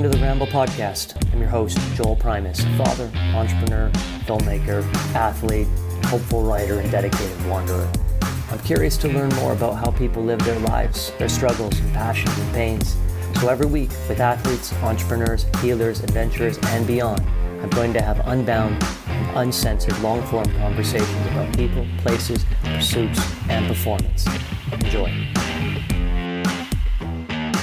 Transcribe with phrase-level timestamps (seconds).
[0.00, 1.30] Welcome to the Ramble Podcast.
[1.30, 3.90] I'm your host, Joel Primus, father, entrepreneur,
[4.24, 4.82] filmmaker,
[5.14, 5.66] athlete,
[6.06, 7.86] hopeful writer, and dedicated wanderer.
[8.50, 12.34] I'm curious to learn more about how people live their lives, their struggles and passions
[12.38, 12.96] and pains.
[13.42, 17.20] So every week, with athletes, entrepreneurs, healers, adventurers, and beyond,
[17.62, 23.20] I'm going to have unbound and uncensored long form conversations about people, places, pursuits,
[23.50, 24.26] and performance.
[24.72, 25.39] Enjoy.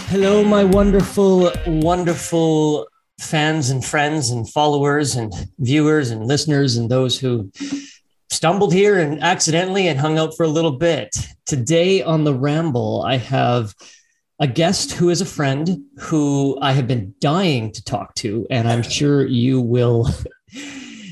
[0.10, 2.88] Hello, my wonderful, wonderful
[3.20, 7.52] fans and friends and followers and viewers and listeners and those who
[8.30, 11.14] stumbled here and accidentally and hung out for a little bit.
[11.46, 13.76] Today on the Ramble, I have
[14.40, 18.66] a guest who is a friend who I have been dying to talk to, and
[18.66, 20.08] I'm sure you will.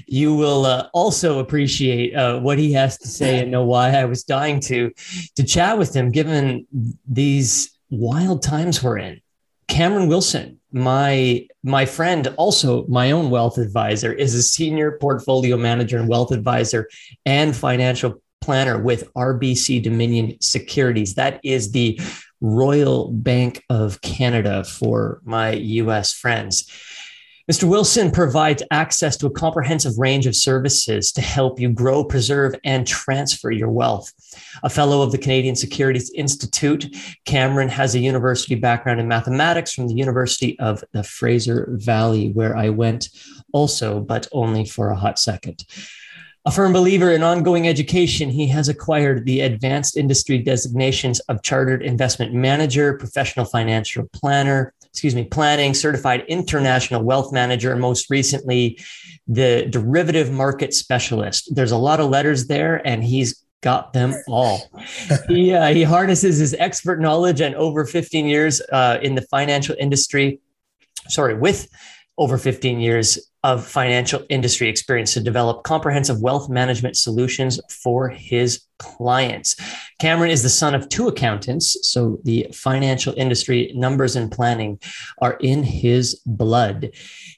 [0.07, 4.05] You will uh, also appreciate uh, what he has to say and know why I
[4.05, 4.91] was dying to
[5.35, 6.68] to chat with him, given
[7.07, 9.21] these wild times we're in.
[9.67, 15.97] Cameron Wilson, my my friend, also my own wealth advisor, is a senior portfolio manager
[15.97, 16.87] and wealth advisor
[17.25, 21.15] and financial planner with RBC Dominion Securities.
[21.15, 21.99] That is the
[22.41, 26.69] Royal Bank of Canada for my US friends.
[27.51, 27.65] Mr.
[27.65, 32.87] Wilson provides access to a comprehensive range of services to help you grow, preserve, and
[32.87, 34.12] transfer your wealth.
[34.63, 36.87] A fellow of the Canadian Securities Institute,
[37.26, 42.57] Cameron has a university background in mathematics from the University of the Fraser Valley, where
[42.57, 43.10] I went
[43.54, 45.65] also, but only for a hot second.
[46.48, 51.82] A firm believer in ongoing education, he has acquired the advanced industry designations of Chartered
[51.82, 58.79] Investment Manager, Professional Financial Planner, excuse me, planning, certified international wealth manager, and most recently,
[59.27, 61.54] the derivative market specialist.
[61.54, 64.72] There's a lot of letters there, and he's got them all.
[65.28, 69.75] he, uh, he harnesses his expert knowledge and over 15 years uh, in the financial
[69.78, 70.40] industry,
[71.09, 71.68] sorry, with
[72.18, 78.66] over 15 years of financial industry experience to develop comprehensive wealth management solutions for his
[78.79, 79.56] clients.
[80.00, 84.79] Cameron is the son of two accountants, so the financial industry numbers and planning
[85.22, 86.89] are in his blood.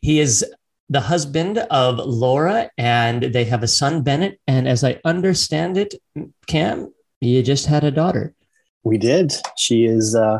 [0.01, 0.45] He is
[0.90, 4.39] the husband of Laura, and they have a son, Bennett.
[4.47, 5.94] And as I understand it,
[6.47, 8.34] Cam, you just had a daughter.
[8.85, 9.34] We did.
[9.57, 10.39] She is, uh,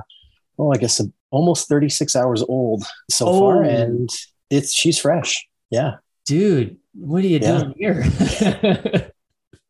[0.58, 3.40] oh, I guess almost 36 hours old so oh.
[3.40, 4.10] far, and
[4.50, 5.46] it's she's fresh.
[5.70, 5.96] Yeah.
[6.26, 7.60] Dude, what are you yeah.
[7.60, 8.04] doing here?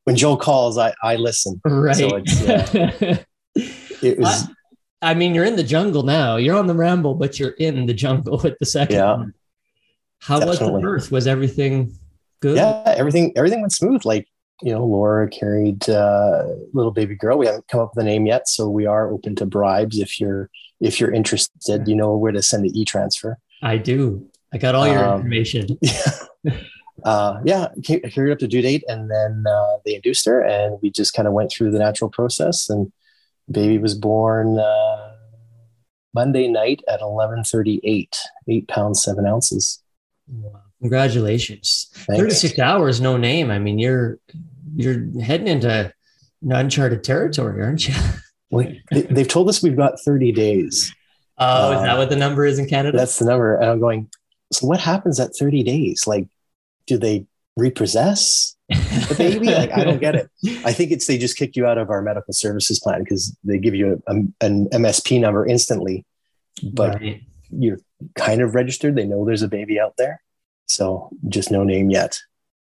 [0.03, 1.61] when Joe calls, I, I listen.
[1.65, 1.95] Right.
[1.95, 3.23] So yeah.
[4.01, 4.47] it was.
[5.01, 6.37] I, I, mean, you're in the jungle now.
[6.37, 9.15] You're on the ramble, but you're in the jungle with the second yeah.
[9.15, 9.33] one.
[10.19, 10.71] How Definitely.
[10.71, 11.11] was the birth?
[11.11, 11.93] Was everything
[12.39, 12.55] good?
[12.55, 14.03] Yeah, everything everything went smooth.
[14.05, 14.27] Like
[14.61, 17.37] you know, Laura carried uh, little baby girl.
[17.37, 20.19] We haven't come up with a name yet, so we are open to bribes if
[20.19, 21.87] you're if you're interested.
[21.87, 23.37] You know where to send the e transfer.
[23.61, 24.27] I do.
[24.53, 25.77] I got all your um, information.
[26.43, 26.53] Yeah.
[27.03, 30.89] uh, yeah, carried up to due date, and then uh, they induced her, and we
[30.89, 32.91] just kind of went through the natural process, and
[33.51, 35.15] baby was born uh,
[36.13, 39.83] Monday night at eleven thirty eight, eight pounds seven ounces.
[40.27, 40.61] Wow.
[40.79, 41.89] Congratulations!
[41.93, 43.51] Thirty six hours, no name.
[43.51, 44.19] I mean, you're
[44.75, 45.91] you're heading into
[46.47, 47.95] uncharted territory, aren't you?
[48.49, 50.93] Wait, they've told us we've got thirty days.
[51.37, 52.97] Oh, is that uh, what the number is in Canada?
[52.97, 53.57] That's the number.
[53.57, 54.09] And I'm going,
[54.51, 56.05] so what happens at 30 days?
[56.07, 56.27] Like,
[56.85, 57.25] do they
[57.55, 59.47] repossess the baby?
[59.47, 60.29] like, I don't get it.
[60.65, 63.57] I think it's they just kick you out of our medical services plan because they
[63.57, 66.05] give you a, a, an MSP number instantly,
[66.63, 67.21] but right.
[67.51, 67.79] you're
[68.15, 68.95] kind of registered.
[68.95, 70.21] They know there's a baby out there.
[70.67, 72.19] So just no name yet.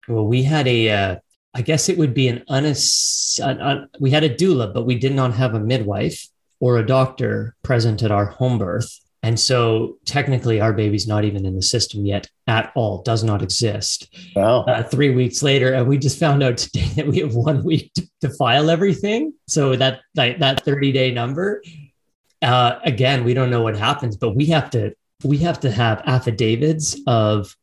[0.07, 1.15] Well, we had a, uh,
[1.53, 4.95] I guess it would be an unass- an, un- we had a doula, but we
[4.95, 6.27] did not have a midwife
[6.59, 8.99] or a doctor present at our home birth.
[9.21, 13.41] And so technically, our baby's not even in the system yet at all, does not
[13.41, 14.13] exist.
[14.35, 14.61] Wow.
[14.61, 17.93] Uh, three weeks later, and we just found out today that we have one week
[17.95, 19.33] to, to file everything.
[19.47, 21.61] So that, that, that 30 day number,
[22.41, 26.01] uh, again, we don't know what happens, but we have to, we have to have
[26.05, 27.53] affidavits of,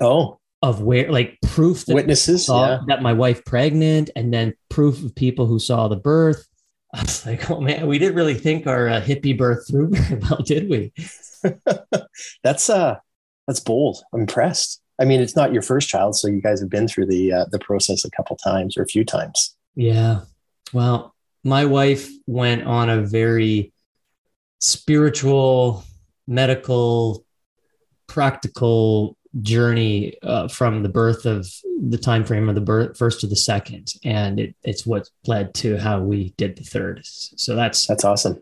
[0.00, 2.80] oh, of where like proof that witnesses saw yeah.
[2.88, 6.46] that my wife pregnant and then proof of people who saw the birth
[6.94, 10.20] I was like, oh man, we didn't really think our uh, hippie birth through very
[10.20, 10.92] well, did we?
[12.42, 12.96] that's uh,
[13.46, 14.02] that's bold.
[14.12, 14.82] I'm impressed.
[15.00, 17.44] I mean, it's not your first child, so you guys have been through the uh,
[17.50, 19.56] the process a couple times or a few times.
[19.74, 20.22] Yeah.
[20.72, 23.72] Well, my wife went on a very
[24.58, 25.84] spiritual,
[26.26, 27.24] medical,
[28.06, 31.46] practical journey uh, from the birth of
[31.88, 35.52] the time frame of the birth first to the second and it, it's what led
[35.54, 38.38] to how we did the third so that's that's awesome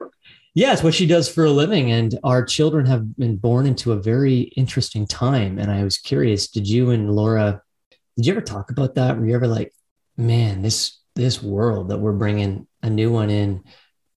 [0.56, 1.90] Yeah, it's what she does for a living.
[1.90, 5.58] And our children have been born into a very interesting time.
[5.58, 7.60] And I was curious, did you and Laura,
[8.16, 9.18] did you ever talk about that?
[9.18, 9.72] Were you ever like,
[10.16, 13.64] man, this this world that we're bringing a new one in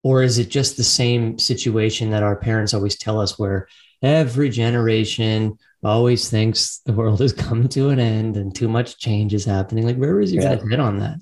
[0.03, 3.68] or is it just the same situation that our parents always tell us where
[4.01, 9.33] every generation always thinks the world has come to an end and too much change
[9.33, 9.85] is happening.
[9.85, 10.57] Like where was your yeah.
[10.69, 11.18] head on that?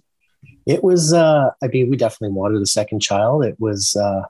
[0.65, 3.45] It was uh i mean we definitely wanted a second child.
[3.45, 4.23] It was uh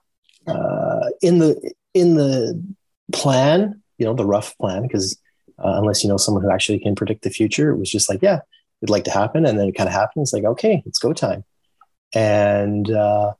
[0.47, 2.61] uh in the in the
[3.13, 5.17] plan you know the rough plan because
[5.59, 8.21] uh, unless you know someone who actually can predict the future it was just like
[8.21, 8.39] yeah
[8.81, 9.45] it'd like to happen.
[9.45, 10.23] And then it kind of happened.
[10.23, 11.43] It's like okay it's go time.
[12.13, 13.33] And uh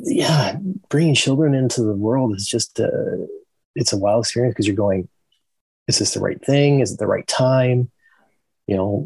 [0.00, 0.56] yeah,
[0.88, 2.86] bringing children into the world is just uh,
[3.74, 5.08] it's a wild experience because you're going,
[5.88, 6.80] is this the right thing?
[6.80, 7.90] Is it the right time?
[8.66, 9.04] You know,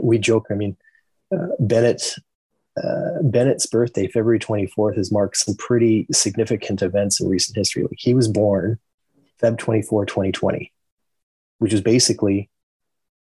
[0.00, 0.46] we joke.
[0.50, 0.76] I mean,
[1.34, 2.16] uh, Bennett
[2.82, 7.82] uh, Bennett's birthday, February 24th, has marked some pretty significant events in recent history.
[7.82, 8.78] Like he was born
[9.42, 10.72] Feb 24, 2020,
[11.58, 12.50] which is basically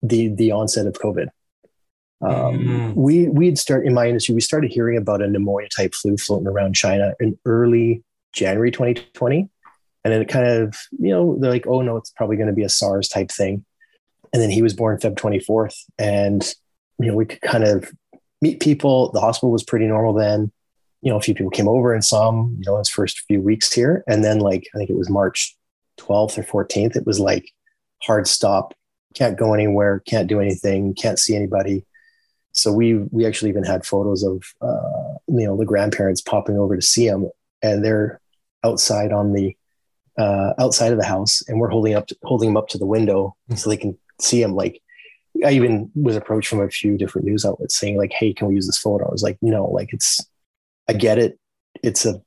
[0.02, 1.28] the the onset of COVID.
[2.20, 3.00] Um, mm-hmm.
[3.00, 4.34] We we'd start in my industry.
[4.34, 8.02] We started hearing about a pneumonia type flu floating around China in early
[8.32, 9.48] January 2020,
[10.04, 12.54] and then it kind of you know they're like, oh no, it's probably going to
[12.54, 13.64] be a SARS type thing.
[14.32, 16.42] And then he was born Feb 24th, and
[16.98, 17.90] you know we could kind of
[18.42, 19.10] meet people.
[19.12, 20.52] The hospital was pretty normal then.
[21.00, 22.56] You know, a few people came over and saw him.
[22.58, 25.56] You know, his first few weeks here, and then like I think it was March
[26.00, 26.96] 12th or 14th.
[26.96, 27.50] It was like
[28.02, 28.74] hard stop.
[29.14, 30.00] Can't go anywhere.
[30.06, 30.94] Can't do anything.
[30.94, 31.84] Can't see anybody
[32.58, 36.76] so we we actually even had photos of uh, you know the grandparents popping over
[36.76, 37.30] to see him,
[37.62, 38.20] and they're
[38.64, 39.56] outside on the
[40.18, 42.86] uh, outside of the house, and we're holding up to, holding him up to the
[42.86, 44.54] window so they can see him.
[44.54, 44.82] Like
[45.44, 48.54] I even was approached from a few different news outlets saying like, "Hey, can we
[48.54, 50.20] use this photo?" I was like, "No, like it's
[50.88, 51.38] I get it.
[51.82, 52.20] It's a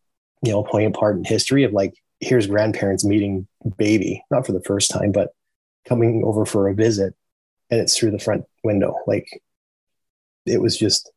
[0.43, 3.47] you know poignant part in history of like here's grandparents meeting
[3.77, 5.31] baby, not for the first time, but
[5.87, 7.13] coming over for a visit,
[7.69, 8.95] and it's through the front window.
[9.07, 9.27] Like
[10.45, 11.11] it was just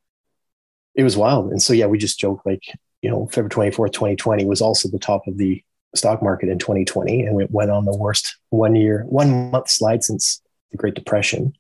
[0.94, 1.50] it was wild.
[1.50, 2.62] And so yeah, we just joke like,
[3.02, 5.62] you know, February 24th, 2020 was also the top of the
[5.94, 7.22] stock market in 2020.
[7.22, 11.54] And it went on the worst one year, one month slide since the Great Depression.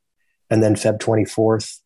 [0.50, 1.78] And then Feb 24th,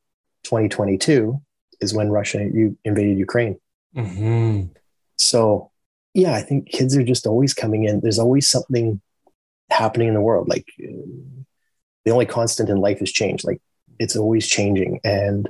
[0.44, 1.40] 2022
[1.80, 3.58] is when Russia you invaded Ukraine.
[3.94, 4.72] Mm-hmm.
[5.16, 5.70] So
[6.14, 8.00] yeah, I think kids are just always coming in.
[8.00, 9.00] There's always something
[9.70, 10.48] happening in the world.
[10.48, 13.44] Like the only constant in life is change.
[13.44, 13.60] Like
[13.98, 15.00] it's always changing.
[15.04, 15.48] And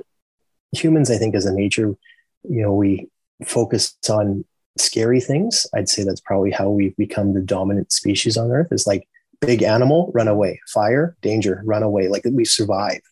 [0.71, 1.95] humans, I think, as a nature,
[2.43, 3.09] you know, we
[3.45, 4.45] focus on
[4.77, 5.65] scary things.
[5.73, 8.71] I'd say that's probably how we've become the dominant species on Earth.
[8.71, 9.07] Is like
[9.41, 12.07] big animal, run away, fire, danger, run away.
[12.07, 13.03] Like we've survived.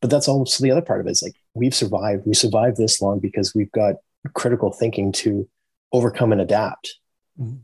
[0.00, 1.12] But that's also the other part of it.
[1.12, 2.26] Is like we've survived.
[2.26, 3.96] We survived this long because we've got
[4.34, 5.48] critical thinking to
[5.92, 6.98] overcome and adapt.
[7.40, 7.56] Mm-hmm.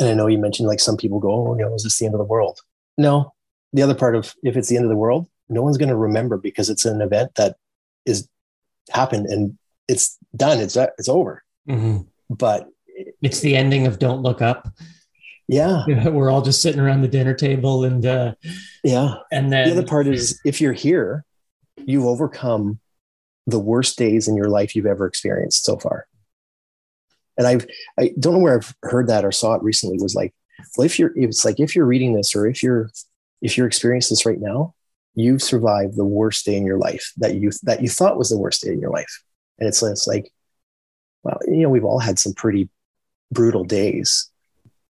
[0.00, 2.06] And I know you mentioned like some people go, oh, you know, is this the
[2.06, 2.60] end of the world?
[2.98, 3.34] No.
[3.72, 5.96] The other part of if it's the end of the world, no one's going to
[5.96, 7.56] remember because it's an event that
[8.04, 8.28] is
[8.90, 10.58] happened and it's done.
[10.58, 11.42] It's it's over.
[11.68, 12.02] Mm-hmm.
[12.30, 12.68] But
[13.22, 14.68] it's the ending of Don't Look Up.
[15.48, 15.84] Yeah.
[16.08, 18.34] We're all just sitting around the dinner table and uh
[18.84, 19.16] yeah.
[19.30, 21.24] And then the other part is if you're here,
[21.76, 22.80] you've overcome
[23.46, 26.06] the worst days in your life you've ever experienced so far.
[27.36, 27.66] And I've
[27.98, 30.34] I don't know where I've heard that or saw it recently was like,
[30.76, 32.90] well, if you're it's like if you're reading this or if you're
[33.40, 34.74] if you're experiencing this right now,
[35.14, 38.38] you've survived the worst day in your life that you that you thought was the
[38.38, 39.22] worst day in your life
[39.58, 40.32] and it's, it's like
[41.22, 42.68] well you know we've all had some pretty
[43.32, 44.30] brutal days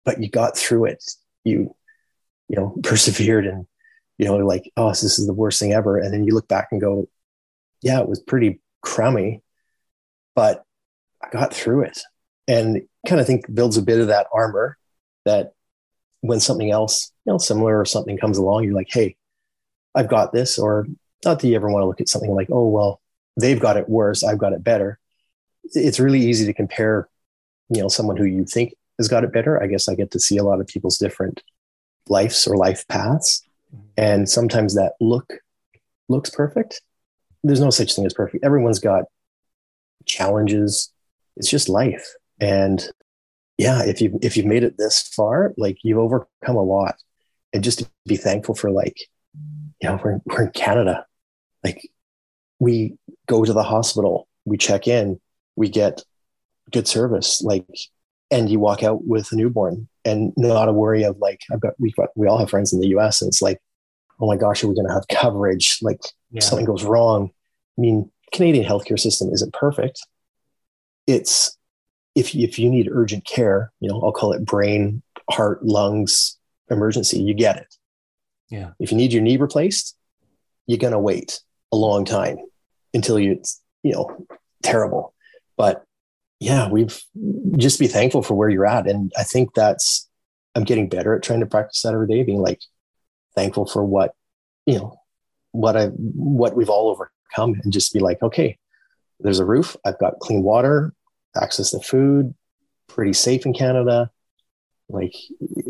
[0.06, 1.04] but you got through it.
[1.44, 1.76] You
[2.50, 3.66] you know persevered and
[4.18, 5.98] you know like oh this is the worst thing ever.
[5.98, 7.08] And then you look back and go
[7.82, 9.42] yeah it was pretty crummy
[10.36, 10.66] but
[11.22, 12.00] i got through it.
[12.48, 14.78] And kind of think builds a bit of that armor
[15.26, 15.54] that
[16.22, 19.16] when something else you know similar or something comes along you're like hey
[19.96, 20.88] I've got this, or
[21.24, 23.02] not that you ever want to look at something like, oh, well,
[23.40, 25.00] they've got it worse, I've got it better.
[25.64, 27.08] It's really easy to compare,
[27.70, 29.62] you know, someone who you think has got it better.
[29.62, 31.44] I guess I get to see a lot of people's different
[32.08, 33.44] lives or life paths.
[33.74, 33.86] Mm-hmm.
[33.98, 35.34] And sometimes that look
[36.10, 36.82] looks perfect.
[37.44, 38.44] There's no such thing as perfect.
[38.44, 39.06] Everyone's got
[40.06, 40.92] challenges.
[41.36, 42.14] It's just life.
[42.40, 42.86] And
[43.58, 46.96] yeah, if you if you've made it this far, like you've overcome a lot.
[47.54, 48.98] And just to be thankful for like
[49.82, 51.06] you know, we're, we're in Canada.
[51.64, 51.90] Like
[52.60, 52.96] we
[53.28, 55.20] go to the hospital, we check in,
[55.56, 56.04] we get
[56.72, 57.42] good service.
[57.42, 57.66] Like,
[58.32, 61.74] and you walk out with a newborn and not a worry of like, I've got,
[61.80, 63.60] we've got, we all have friends in the US and it's like,
[64.20, 65.80] oh my gosh, are we going to have coverage?
[65.82, 66.02] Like
[66.32, 66.42] yeah.
[66.42, 67.32] something goes wrong.
[67.78, 70.00] I mean, Canadian healthcare system isn't perfect.
[71.06, 71.58] It's,
[72.16, 76.38] if if you need urgent care, you know, I'll call it brain, heart, lungs
[76.70, 77.76] emergency, you get it.
[78.50, 78.72] Yeah.
[78.80, 79.98] If you need your knee replaced,
[80.68, 81.40] you're gonna wait
[81.72, 82.38] a long time
[82.94, 84.28] until you it's you know
[84.62, 85.14] terrible.
[85.58, 85.84] But
[86.44, 87.02] yeah, we've
[87.58, 88.86] just be thankful for where you're at.
[88.86, 90.10] And I think that's
[90.56, 92.60] I'm getting better at trying to practice that every day, being like
[93.34, 94.14] thankful for what,
[94.66, 94.98] you know,
[95.52, 98.58] what I what we've all overcome and just be like, okay,
[99.22, 100.94] there's a roof, I've got clean water,
[101.34, 102.36] access to food,
[102.88, 104.12] pretty safe in Canada.
[104.90, 105.16] Like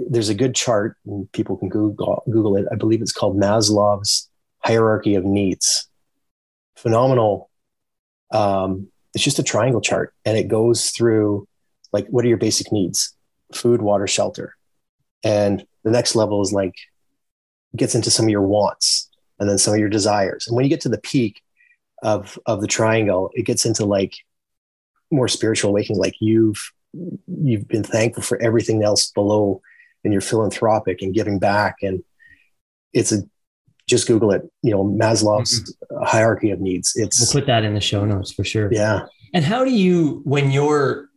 [0.10, 2.66] there's a good chart and people can Google Google it.
[2.72, 4.28] I believe it's called Maslow's
[4.58, 5.88] hierarchy of needs.
[6.76, 7.52] Phenomenal.
[8.32, 11.48] Um, it's just a triangle chart and it goes through
[11.92, 13.16] like what are your basic needs?
[13.54, 14.56] Food, water, shelter.
[15.24, 16.76] And the next level is like
[17.76, 20.48] gets into some of your wants and then some of your desires.
[20.48, 21.42] And when you get to the peak
[22.02, 24.16] of of the triangle, it gets into like
[25.12, 26.00] more spiritual awakening.
[26.00, 26.72] Like you've
[27.28, 29.62] you've been thankful for everything else below,
[30.04, 31.78] and you're philanthropic and giving back.
[31.82, 32.04] And
[32.92, 33.24] it's a
[33.88, 34.44] just Google it.
[34.62, 36.04] You know Maslow's mm-hmm.
[36.06, 36.94] hierarchy of needs.
[36.96, 38.70] It's we'll put that in the show notes for sure.
[38.72, 39.06] Yeah.
[39.34, 41.10] And how do you when you're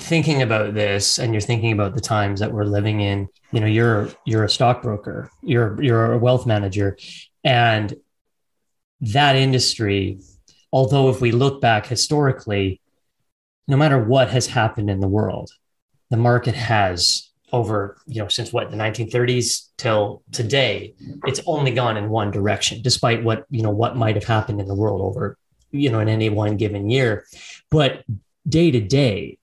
[0.00, 3.66] thinking about this and you're thinking about the times that we're living in you know
[3.66, 6.96] you're you're a stockbroker you're you're a wealth manager
[7.44, 7.94] and
[9.00, 10.18] that industry
[10.72, 12.80] although if we look back historically
[13.68, 15.50] no matter what has happened in the world
[16.10, 20.94] the market has over you know since what the 1930s till today
[21.26, 24.66] it's only gone in one direction despite what you know what might have happened in
[24.66, 25.36] the world over
[25.70, 27.24] you know in any one given year
[27.70, 28.04] but
[28.48, 29.38] day to day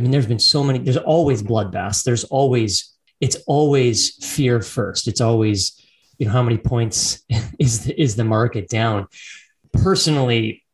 [0.00, 2.04] I mean, there's been so many, there's always bloodbaths.
[2.04, 5.08] There's always, it's always fear first.
[5.08, 5.78] It's always,
[6.18, 7.22] you know, how many points
[7.58, 9.08] is the, is the market down?
[9.72, 10.64] Personally,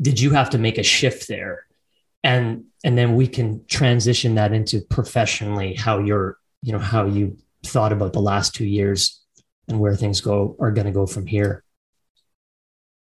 [0.00, 1.66] did you have to make a shift there?
[2.24, 7.36] And and then we can transition that into professionally how you're, you know, how you
[7.64, 9.20] thought about the last two years
[9.68, 11.64] and where things go are going to go from here.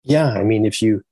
[0.03, 1.03] Yeah, I mean, if you,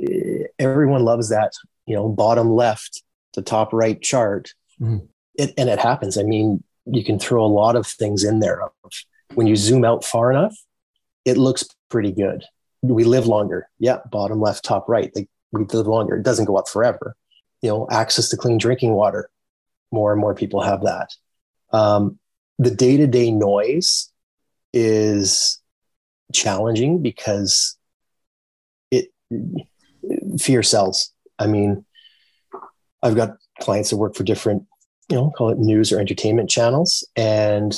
[0.00, 1.52] eh, everyone loves that,
[1.86, 3.02] you know, bottom left
[3.34, 5.04] the top right chart, mm-hmm.
[5.34, 6.16] it, and it happens.
[6.16, 8.62] I mean, you can throw a lot of things in there.
[9.34, 10.56] When you zoom out far enough,
[11.24, 12.44] it looks pretty good.
[12.82, 13.68] We live longer.
[13.78, 15.10] Yeah, bottom left, top right.
[15.14, 16.16] Like we live longer.
[16.16, 17.16] It doesn't go up forever.
[17.66, 19.28] You know, access to clean drinking water.
[19.90, 21.10] More and more people have that.
[21.72, 22.20] Um,
[22.60, 24.08] the day to day noise
[24.72, 25.60] is
[26.32, 27.76] challenging because
[28.92, 29.08] it
[30.38, 31.12] fear sells.
[31.40, 31.84] I mean,
[33.02, 34.62] I've got clients that work for different,
[35.08, 37.04] you know, call it news or entertainment channels.
[37.16, 37.76] And,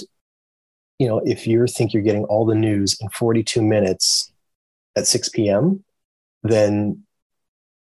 [0.98, 4.30] you know, if you think you're getting all the news in 42 minutes
[4.96, 5.82] at 6 p.m.,
[6.42, 7.04] then,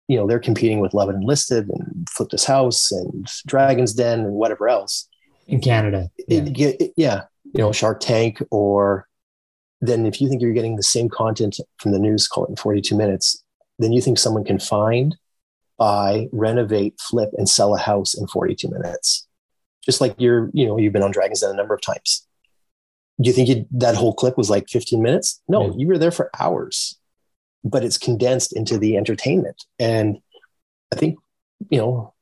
[0.08, 3.28] you know, they're competing with Love It or List It and Flip This House and
[3.48, 5.08] Dragon's Den and whatever else.
[5.48, 6.10] In Canada.
[6.28, 6.42] Yeah.
[6.42, 7.24] It, it, yeah.
[7.44, 9.08] You know, Shark Tank or
[9.82, 12.56] then if you think you're getting the same content from the news, call it in
[12.56, 13.44] 42 minutes,
[13.80, 15.16] then you think someone can find
[15.78, 19.28] buy, renovate, flip, and sell a house in 42 minutes.
[19.84, 22.26] Just like you're, you know, you've been on Dragon's Den a number of times.
[23.22, 25.42] Do you think that whole clip was like 15 minutes?
[25.48, 25.74] No, yeah.
[25.78, 26.98] you were there for hours,
[27.66, 29.66] but it's condensed into the entertainment.
[29.80, 30.20] And
[30.94, 31.20] I think,
[31.70, 32.14] you know,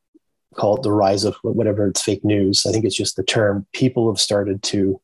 [0.55, 2.65] call it the rise of whatever it's fake news.
[2.65, 3.67] I think it's just the term.
[3.73, 4.99] People have started to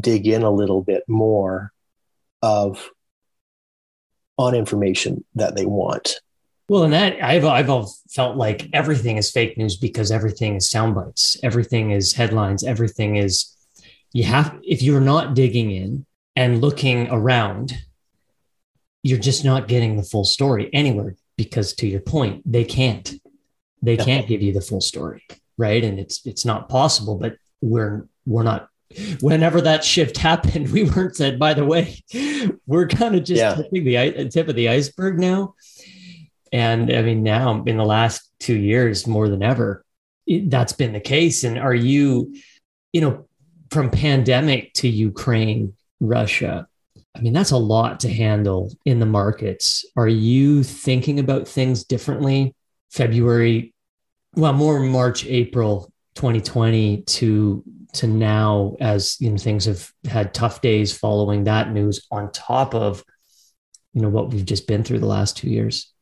[0.00, 1.72] dig in a little bit more
[2.42, 2.90] of
[4.38, 6.20] on information that they want
[6.70, 10.94] well, and that I've I've felt like everything is fake news because everything is sound
[10.94, 13.52] bites, everything is headlines, everything is
[14.12, 17.76] you have if you're not digging in and looking around,
[19.02, 23.14] you're just not getting the full story anywhere because to your point, they can't.
[23.82, 25.26] They can't give you the full story,
[25.56, 25.82] right?
[25.82, 28.68] And it's it's not possible, but we're we're not
[29.20, 32.02] whenever that shift happened, we weren't said, by the way,
[32.66, 33.54] we're kind of just yeah.
[33.54, 35.54] tipping the tip of the iceberg now.
[36.52, 39.84] And I mean, now in the last two years, more than ever,
[40.26, 41.44] that's been the case.
[41.44, 42.34] And are you,
[42.92, 43.28] you know,
[43.70, 46.66] from pandemic to Ukraine, Russia,
[47.14, 49.84] I mean, that's a lot to handle in the markets.
[49.96, 52.54] Are you thinking about things differently?
[52.90, 53.74] February,
[54.34, 57.62] well, more March, April 2020 to
[57.92, 62.74] to now as you know things have had tough days following that news on top
[62.74, 63.04] of
[63.94, 65.92] you know what we've just been through the last two years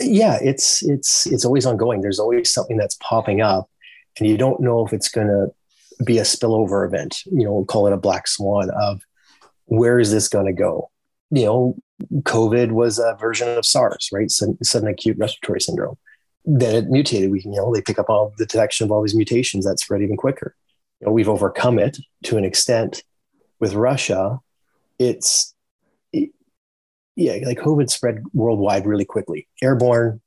[0.00, 3.68] yeah it's it's it's always ongoing there's always something that's popping up
[4.18, 5.48] and you don't know if it's going to
[6.04, 9.02] be a spillover event you know we'll call it a black swan of
[9.68, 10.90] where is this going to go
[11.30, 11.76] you know
[12.22, 15.96] covid was a version of sars right sudden, sudden acute respiratory syndrome
[16.50, 17.30] then it mutated.
[17.30, 19.78] We, can, you know, they pick up all the detection of all these mutations that
[19.78, 20.54] spread even quicker.
[21.00, 23.02] You know, we've overcome it to an extent.
[23.60, 24.38] With Russia,
[25.00, 25.52] it's
[26.12, 26.30] it,
[27.16, 29.48] yeah, like COVID spread worldwide really quickly.
[29.60, 30.20] Airborne,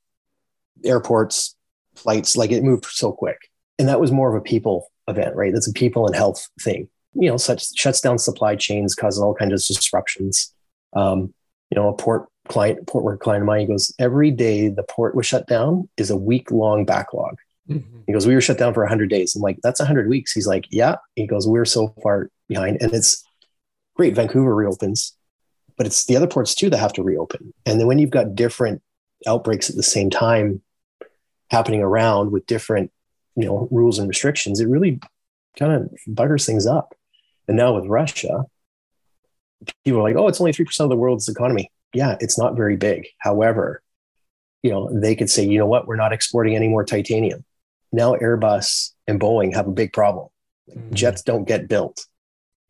[0.84, 1.56] airports,
[1.94, 3.38] flights, like it moved so quick.
[3.78, 5.52] And that was more of a people event, right?
[5.52, 6.88] That's a people and health thing.
[7.14, 10.52] You know, such shuts down supply chains, causes all kinds of disruptions.
[10.94, 11.34] Um,
[11.70, 14.82] you know, a port client, port work client of mine, he goes, every day the
[14.82, 17.36] port was shut down is a week long backlog.
[17.68, 18.00] Mm-hmm.
[18.06, 19.34] He goes, we were shut down for 100 days.
[19.34, 20.32] I'm like, that's 100 weeks.
[20.32, 20.96] He's like, yeah.
[21.14, 22.78] He goes, we're so far behind.
[22.80, 23.24] And it's
[23.94, 24.14] great.
[24.14, 25.16] Vancouver reopens,
[25.76, 27.54] but it's the other ports too that have to reopen.
[27.64, 28.82] And then when you've got different
[29.26, 30.60] outbreaks at the same time
[31.50, 32.90] happening around with different,
[33.36, 35.00] you know, rules and restrictions, it really
[35.58, 36.94] kind of buggers things up.
[37.52, 38.46] And now with Russia,
[39.84, 41.70] people are like, oh, it's only 3% of the world's economy.
[41.92, 43.06] Yeah, it's not very big.
[43.18, 43.82] However,
[44.62, 47.44] you know, they could say, you know what, we're not exporting any more titanium.
[47.92, 50.28] Now Airbus and Boeing have a big problem.
[50.70, 50.94] Mm-hmm.
[50.94, 52.06] Jets don't get built.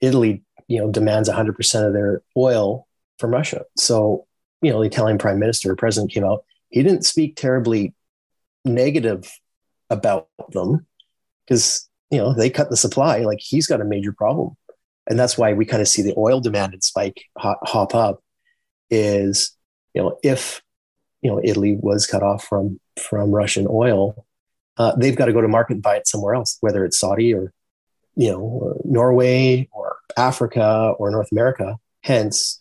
[0.00, 2.88] Italy, you know, demands 100% of their oil
[3.20, 3.62] from Russia.
[3.76, 4.26] So,
[4.62, 6.44] you know, the Italian prime minister or president came out.
[6.70, 7.94] He didn't speak terribly
[8.64, 9.30] negative
[9.90, 10.88] about them
[11.46, 13.18] because, you know, they cut the supply.
[13.18, 14.56] Like he's got a major problem
[15.08, 18.22] and that's why we kind of see the oil demand and spike hop, up
[18.90, 19.56] is
[19.94, 20.62] you know if
[21.22, 24.26] you know italy was cut off from from russian oil
[24.78, 27.34] uh, they've got to go to market and buy it somewhere else whether it's saudi
[27.34, 27.52] or
[28.16, 31.78] you know or norway or africa or north america.
[32.02, 32.60] Hence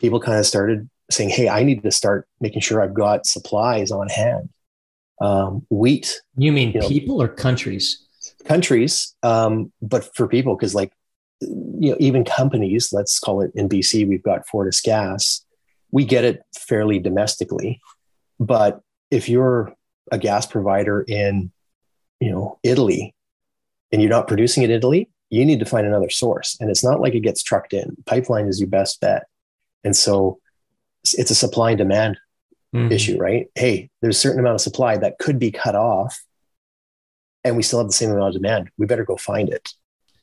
[0.00, 3.90] people kind of started saying hey i need to start making sure i've got supplies
[3.90, 4.50] on hand.
[5.20, 8.04] Um, wheat you mean you know, people or countries?
[8.44, 10.92] Countries um, but for people because like
[11.48, 15.44] you know, even companies, let's call it in BC, we've got Fortis Gas.
[15.90, 17.80] We get it fairly domestically,
[18.40, 18.80] but
[19.10, 19.72] if you're
[20.10, 21.52] a gas provider in,
[22.20, 23.14] you know, Italy,
[23.92, 26.56] and you're not producing it in Italy, you need to find another source.
[26.60, 27.96] And it's not like it gets trucked in.
[28.06, 29.24] Pipeline is your best bet.
[29.84, 30.40] And so
[31.04, 32.18] it's a supply and demand
[32.74, 32.90] mm-hmm.
[32.90, 33.46] issue, right?
[33.54, 36.22] Hey, there's a certain amount of supply that could be cut off,
[37.44, 38.70] and we still have the same amount of demand.
[38.78, 39.70] We better go find it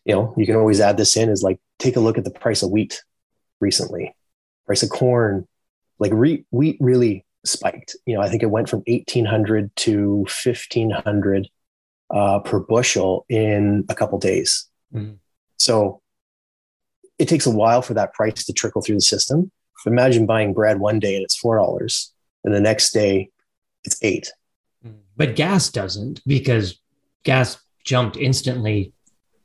[0.06, 2.32] you know, you can always add this in is like, take a look at the
[2.32, 3.04] price of wheat
[3.60, 4.16] recently,
[4.66, 5.48] price of corn,
[6.00, 7.96] like re- wheat really spiked.
[8.06, 11.50] You know, I think it went from 1800 to 1500
[12.14, 14.68] uh, per bushel in a couple days.
[14.94, 15.14] Mm-hmm.
[15.58, 16.02] So
[17.20, 19.52] it takes a while for that price to trickle through the system.
[19.86, 23.30] Imagine buying bread one day and it's four dollars, and the next day
[23.84, 24.32] it's eight.
[25.18, 26.80] But gas doesn't because
[27.24, 28.94] gas jumped instantly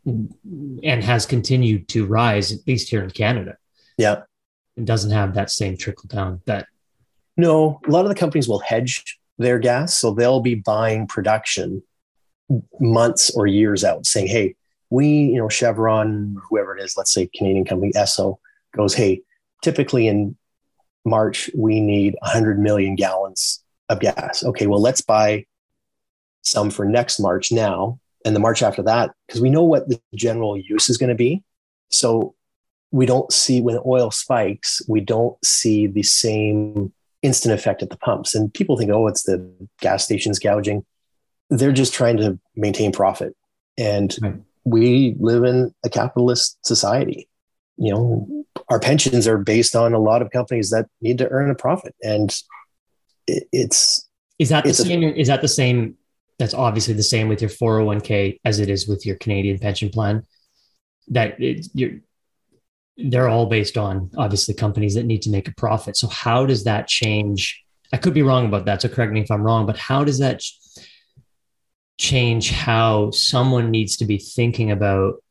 [0.07, 3.57] and has continued to rise, at least here in Canada.
[3.99, 4.23] Yeah.
[4.77, 6.67] It doesn't have that same trickle down that.
[7.37, 9.95] No, a lot of the companies will hedge their gas.
[9.95, 11.83] So they'll be buying production
[12.81, 14.55] months or years out saying, hey,
[14.91, 18.39] we, you know, Chevron, whoever it is, let's say Canadian company Esso
[18.75, 19.23] goes, hey,
[19.63, 20.37] typically in
[21.05, 24.45] March, we need 100 million gallons of gas.
[24.45, 25.47] Okay, well, let's buy
[26.43, 30.01] some for next March now and the March after that, because we know what the
[30.15, 31.43] general use is going to be.
[31.91, 32.35] So
[32.91, 37.97] we don't see when oil spikes, we don't see the same instant effect at the
[37.97, 38.35] pumps.
[38.35, 39.49] And people think, oh, it's the
[39.81, 40.85] gas stations gouging.
[41.51, 43.35] They're just trying to maintain profit.
[43.79, 44.35] And right.
[44.65, 47.29] we live in a capitalist society.
[47.77, 51.51] You know, our pensions are based on a lot of companies that need to earn
[51.51, 51.95] a profit.
[52.03, 52.35] And
[53.29, 54.09] it, it's
[54.39, 55.03] is that the same?
[55.05, 55.97] A, is that the same
[56.39, 60.27] that's obviously the same with your 401k as it is with your Canadian pension plan.
[61.09, 62.01] That it, you're,
[62.97, 65.97] they're all based on obviously companies that need to make a profit.
[65.97, 67.63] So how does that change?
[67.93, 68.83] I could be wrong about that.
[68.83, 70.43] So correct me if I'm wrong, but how does that
[71.99, 75.23] change how someone needs to be thinking about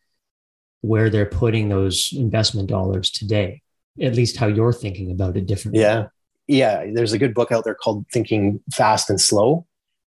[0.82, 3.62] where they're putting those investment dollars today?
[4.02, 5.82] At least how you're thinking about it differently.
[5.82, 6.08] Yeah.
[6.48, 6.86] Yeah.
[6.94, 9.66] There's a good book out there called Thinking Fast and Slow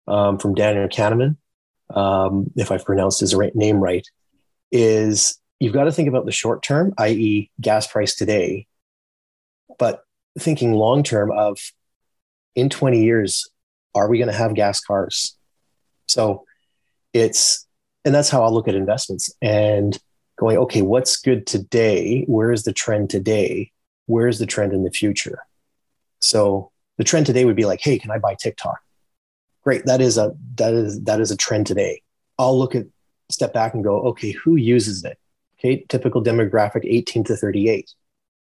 [0.07, 1.37] um, from Daniel Kahneman,
[1.91, 4.07] um, if I've pronounced his name right,
[4.73, 8.67] is you've got to think about the short term, i.e., gas price today,
[9.79, 10.03] but
[10.39, 11.59] thinking long term of
[12.55, 13.49] in 20 years,
[13.95, 15.37] are we going to have gas cars?
[16.09, 16.45] So
[17.13, 17.67] it's,
[18.05, 19.99] and that's how I'll look at investments and
[20.39, 22.25] going, okay, what's good today?
[22.27, 23.73] Where is the trend today?
[24.07, 25.41] Where is the trend in the future?
[26.21, 28.79] So the trend today would be like, hey, can I buy TikTok?
[29.67, 32.01] Great that is a that is that is a trend today
[32.39, 32.87] i'll look at
[33.31, 35.19] step back and go okay who uses it
[35.59, 37.91] okay typical demographic 18 to 38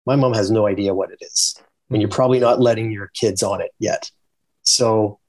[0.07, 1.55] my mom has no idea what it is
[1.91, 4.11] and you're probably not letting your kids on it yet
[4.63, 5.21] so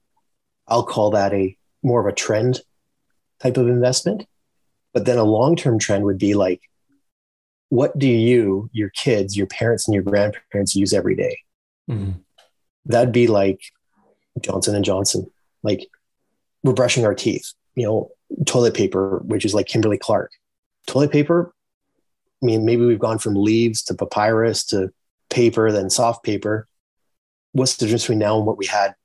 [0.68, 2.62] I'll call that a more of a trend
[3.40, 4.26] type of investment.
[4.94, 6.62] But then a long term trend would be like,
[7.70, 11.40] what do you, your kids, your parents, and your grandparents use every day?
[11.90, 12.12] Mm-hmm.
[12.86, 13.62] That'd be like
[14.40, 15.32] Johnson and Johnson.
[15.64, 15.88] Like
[16.64, 18.12] we're brushing our teeth, you know,
[18.46, 20.32] toilet paper, which is like Kimberly Clark.
[20.88, 21.54] Toilet paper,
[22.44, 24.92] I mean, maybe we've gone from leaves to papyrus to
[25.30, 26.68] paper, then soft paper.
[27.54, 28.96] What's the difference between now and what we had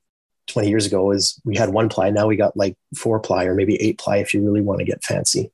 [0.49, 2.11] 20 years ago is we had one ply.
[2.11, 4.85] Now we got like four ply or maybe eight ply if you really want to
[4.85, 5.53] get fancy.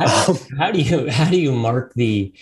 [0.00, 2.32] How, um, how do you how do you mark the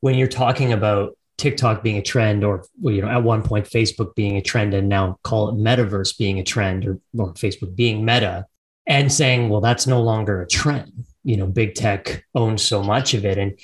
[0.00, 4.14] when you're talking about TikTok being a trend, or you know, at one point Facebook
[4.14, 8.04] being a trend, and now call it metaverse being a trend, or, or Facebook being
[8.04, 8.46] meta,
[8.86, 10.92] and saying, well, that's no longer a trend.
[11.24, 13.58] You know, big tech owns so much of it, and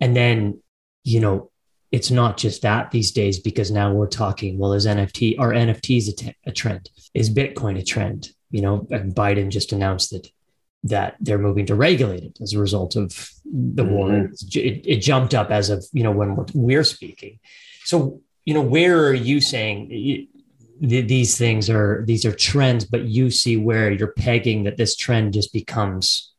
[0.00, 0.60] and then
[1.04, 1.50] you know,
[1.92, 4.58] it's not just that these days because now we're talking.
[4.58, 6.90] Well, is NFT are NFTs a, t- a trend?
[7.14, 8.30] Is Bitcoin a trend?
[8.50, 10.28] You know, Biden just announced that
[10.88, 13.92] that they're moving to regulate it as a result of the mm-hmm.
[13.92, 14.14] war.
[14.54, 17.38] It, it, jumped up as of you know when we're, we're speaking.
[17.84, 20.28] So you know, where are you saying
[20.80, 25.34] these things are these are trends, but you see where you're pegging that this trend
[25.34, 26.32] just becomes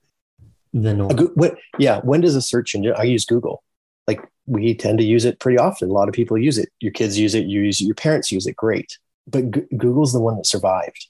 [0.73, 1.15] the norm?
[1.35, 2.95] What, yeah, when does a search engine?
[2.97, 3.63] I use Google.
[4.07, 5.89] Like we tend to use it pretty often.
[5.89, 6.69] A lot of people use it.
[6.79, 7.45] Your kids use it.
[7.45, 8.55] You use it, your parents use it.
[8.55, 11.07] Great, but G- Google's the one that survived.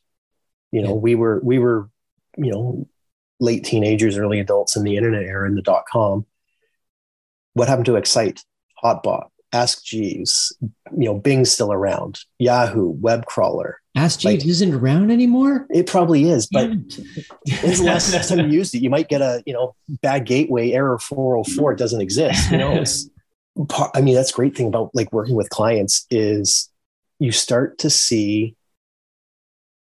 [0.72, 1.02] You know, yeah.
[1.02, 1.90] we were we were
[2.38, 2.88] you know
[3.40, 6.26] late teenagers, early adults in the internet era in the dot com.
[7.54, 8.44] What happened to Excite,
[8.84, 10.56] Hotbot, Ask Jeeves?
[10.62, 12.20] You know, Bing's still around.
[12.40, 13.80] Yahoo, web crawler.
[13.96, 15.66] Ask Jeeves like, isn't around anymore.
[15.72, 18.84] It probably is, but when's the last time you used it?
[18.84, 21.72] You might get a you know bad gateway error four hundred four.
[21.72, 22.52] It doesn't exist.
[22.52, 22.84] You know,
[23.96, 26.70] I mean that's great thing about like working with clients is
[27.20, 28.56] you start to see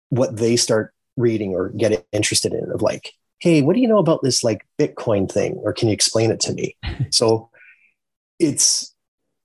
[0.09, 3.99] what they start reading or get interested in of like hey, what do you know
[3.99, 5.55] about this like Bitcoin thing?
[5.63, 6.77] Or can you explain it to me?
[7.11, 7.51] so
[8.39, 8.95] it's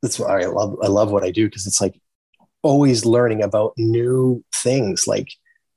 [0.01, 1.99] that's why I love I love what I do because it's like
[2.61, 5.29] always learning about new things like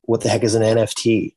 [0.02, 1.34] what the heck is an NFT?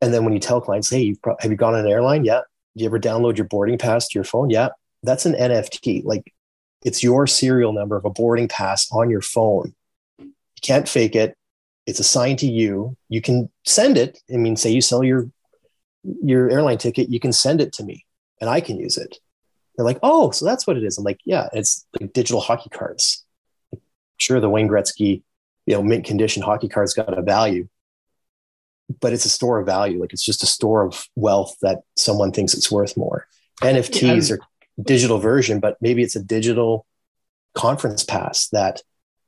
[0.00, 2.24] And then when you tell clients, hey, pro- have you gone on an airline?
[2.24, 2.40] Yeah.
[2.76, 4.50] Do you ever download your boarding pass to your phone?
[4.50, 4.70] Yeah.
[5.02, 6.04] That's an NFT.
[6.04, 6.32] Like
[6.84, 9.74] it's your serial number of a boarding pass on your phone.
[10.18, 11.36] You can't fake it.
[11.86, 12.96] It's assigned to you.
[13.08, 14.18] You can send it.
[14.32, 15.30] I mean, say you sell your
[16.04, 18.04] your airline ticket, you can send it to me
[18.40, 19.18] and I can use it.
[19.76, 20.98] They're like, oh, so that's what it is.
[20.98, 23.24] I'm like, yeah, it's like digital hockey cards.
[24.16, 25.22] Sure, the Wayne Gretzky,
[25.66, 27.68] you know, mint condition hockey cards got a value,
[29.00, 30.00] but it's a store of value.
[30.00, 33.26] Like it's just a store of wealth that someone thinks it's worth more.
[33.62, 34.36] NFTs yeah.
[34.36, 34.40] are
[34.82, 36.86] digital version, but maybe it's a digital
[37.54, 38.82] conference pass that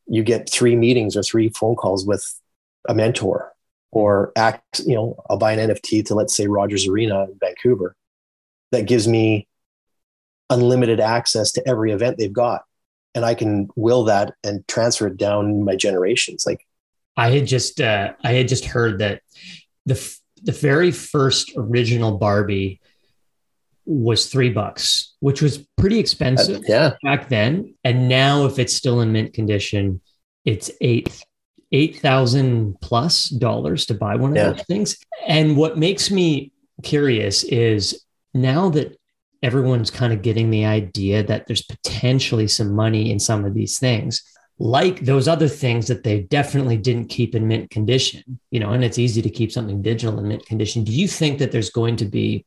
[0.07, 2.39] you get three meetings or three phone calls with
[2.89, 3.53] a mentor
[3.93, 7.95] or act, you know, I'll buy an NFT to let's say Rogers Arena in Vancouver
[8.73, 9.47] that gives me
[10.51, 12.63] unlimited access to every event they've got.
[13.15, 16.45] And I can will that and transfer it down my generations.
[16.47, 16.67] Like
[17.17, 19.21] I had just uh, I had just heard that
[19.85, 22.81] the the very first original Barbie
[23.85, 26.93] was three bucks, which was pretty expensive uh, yeah.
[27.03, 27.75] back then.
[27.85, 30.01] And now, if it's still in mint condition,
[30.45, 31.23] it's eight
[31.73, 34.51] eight thousand plus dollars to buy one of yeah.
[34.51, 34.97] those things.
[35.27, 38.05] And what makes me curious is
[38.35, 38.99] now that
[39.43, 43.79] everyone's kind of getting the idea that there's potentially some money in some of these
[43.79, 44.23] things
[44.59, 48.85] like those other things that they definitely didn't keep in mint condition you know and
[48.85, 51.97] it's easy to keep something digital in mint condition do you think that there's going
[51.97, 52.45] to be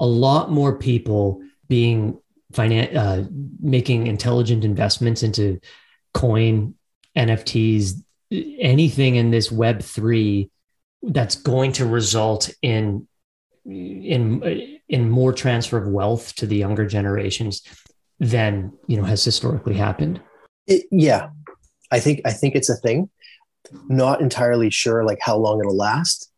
[0.00, 2.18] a lot more people being
[2.52, 3.26] finan- uh,
[3.60, 5.58] making intelligent investments into
[6.12, 6.74] coin
[7.16, 10.50] nfts anything in this web 3
[11.02, 13.06] that's going to result in
[13.64, 17.62] in in more transfer of wealth to the younger generations
[18.18, 20.20] than you know has historically happened?
[20.66, 21.30] It, yeah.
[21.90, 23.10] I think i think it's a thing.
[23.88, 26.30] Not entirely sure like how long it'll last.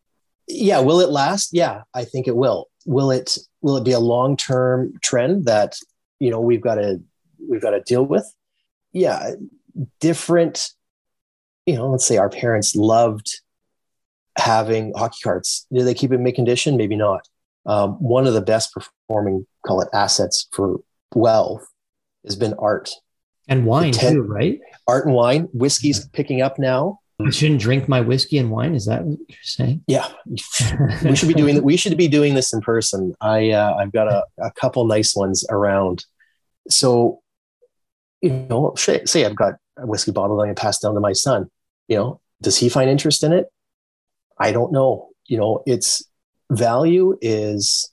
[0.47, 1.49] Yeah will it last?
[1.51, 2.69] Yeah i think it will.
[2.85, 5.75] Will it will it be a long term trend that
[6.19, 7.01] you know we've got to
[7.49, 8.25] we've got to deal with?
[8.91, 9.31] Yeah
[10.01, 10.71] different
[11.65, 13.41] you know, let's say our parents loved
[14.37, 15.67] having hockey cards.
[15.73, 16.77] Do they keep it in mint condition?
[16.77, 17.27] Maybe not.
[17.65, 20.79] Um, one of the best performing, call it assets for
[21.13, 21.67] wealth,
[22.25, 22.91] has been art
[23.47, 24.59] and wine ten, too, right?
[24.87, 25.49] Art and wine.
[25.53, 26.05] Whiskey's yeah.
[26.13, 26.99] picking up now.
[27.23, 28.73] I shouldn't drink my whiskey and wine.
[28.73, 29.83] Is that what you're saying?
[29.85, 31.63] Yeah, we should be doing that.
[31.63, 33.13] We should be doing this in person.
[33.21, 36.03] I uh, I've got a, a couple nice ones around.
[36.67, 37.21] So,
[38.21, 41.49] you know, say I've got whiskey bottle that I can pass down to my son.
[41.87, 43.47] You know, does he find interest in it?
[44.39, 45.09] I don't know.
[45.27, 46.03] You know, it's
[46.49, 47.89] value is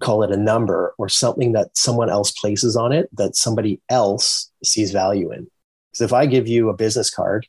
[0.00, 4.50] call it a number or something that someone else places on it that somebody else
[4.64, 5.46] sees value in.
[5.90, 7.46] Because if I give you a business card,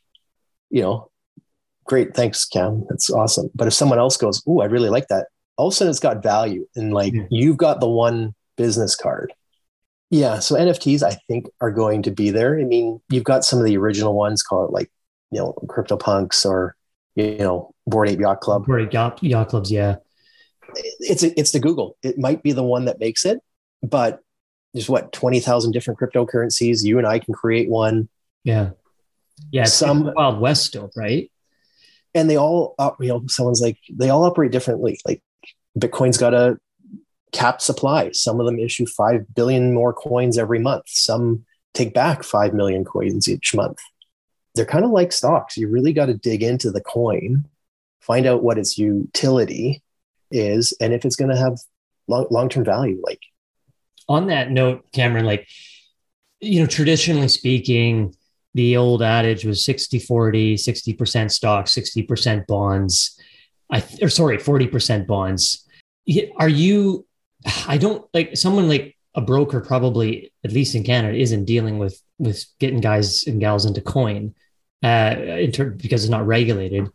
[0.70, 1.10] you know,
[1.84, 2.84] great, thanks, Cam.
[2.88, 3.50] That's awesome.
[3.54, 6.00] But if someone else goes, Oh, I really like that, all of a sudden it's
[6.00, 6.66] got value.
[6.76, 7.24] And like yeah.
[7.30, 9.32] you've got the one business card.
[10.10, 10.38] Yeah.
[10.38, 12.58] So NFTs, I think, are going to be there.
[12.58, 14.90] I mean, you've got some of the original ones, call it like,
[15.30, 16.76] you know, CryptoPunks or,
[17.16, 18.66] you know, Bored Ape Yacht Club.
[18.66, 19.96] Bored Ape Yacht, Yacht Clubs, yeah
[20.76, 21.96] it's it's the Google.
[22.02, 23.40] It might be the one that makes it,
[23.82, 24.20] but
[24.72, 26.84] there's what twenty thousand different cryptocurrencies.
[26.84, 28.08] You and I can create one.
[28.42, 28.70] Yeah,
[29.50, 29.64] yeah.
[29.64, 31.30] Some Wild West still, right?
[32.14, 35.00] And they all, uh, you know, someone's like they all operate differently.
[35.04, 35.22] Like
[35.78, 36.58] Bitcoin's got a
[37.34, 38.12] capped supply.
[38.12, 40.84] Some of them issue five billion more coins every month.
[40.86, 41.44] Some
[41.74, 43.80] take back five million coins each month.
[44.54, 45.56] They're kind of like stocks.
[45.56, 47.46] You really got to dig into the coin,
[48.00, 49.82] find out what its utility
[50.30, 51.58] is and if it's going to have
[52.08, 53.02] long term value.
[53.04, 53.20] Like
[54.08, 55.48] on that note, Cameron, like
[56.40, 58.14] you know, traditionally speaking,
[58.54, 63.18] the old adage was 60 40, 60% stock, 60% bonds.
[63.72, 65.66] I or sorry, 40% bonds.
[66.36, 67.06] Are you
[67.66, 72.00] I don't like someone like a broker probably at least in Canada isn't dealing with
[72.18, 74.34] with getting guys and gals into coin
[74.82, 76.88] uh in ter- because it's not regulated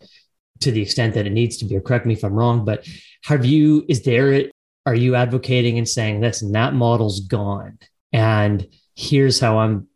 [0.62, 2.88] to the extent that it needs to be or correct me if I'm wrong but
[3.24, 4.50] have you is there
[4.86, 7.78] are you advocating and saying listen that model's gone
[8.12, 9.88] and here's how i'm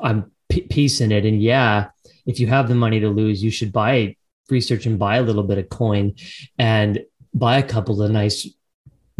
[0.00, 1.88] i'm p- piecing it and yeah
[2.26, 4.14] if you have the money to lose you should buy
[4.48, 6.14] research and buy a little bit of coin
[6.58, 7.00] and
[7.34, 8.48] buy a couple of nice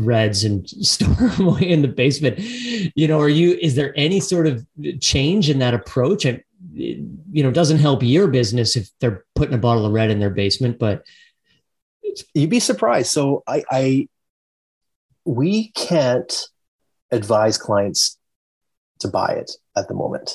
[0.05, 4.47] reds and store away in the basement you know are you is there any sort
[4.47, 4.67] of
[5.01, 9.59] change in that approach and you know doesn't help your business if they're putting a
[9.59, 11.05] bottle of red in their basement but
[12.35, 13.11] you'd be surprised.
[13.11, 14.09] So I, I
[15.25, 16.33] we can't
[17.11, 18.19] advise clients
[19.01, 20.33] to buy it at the moment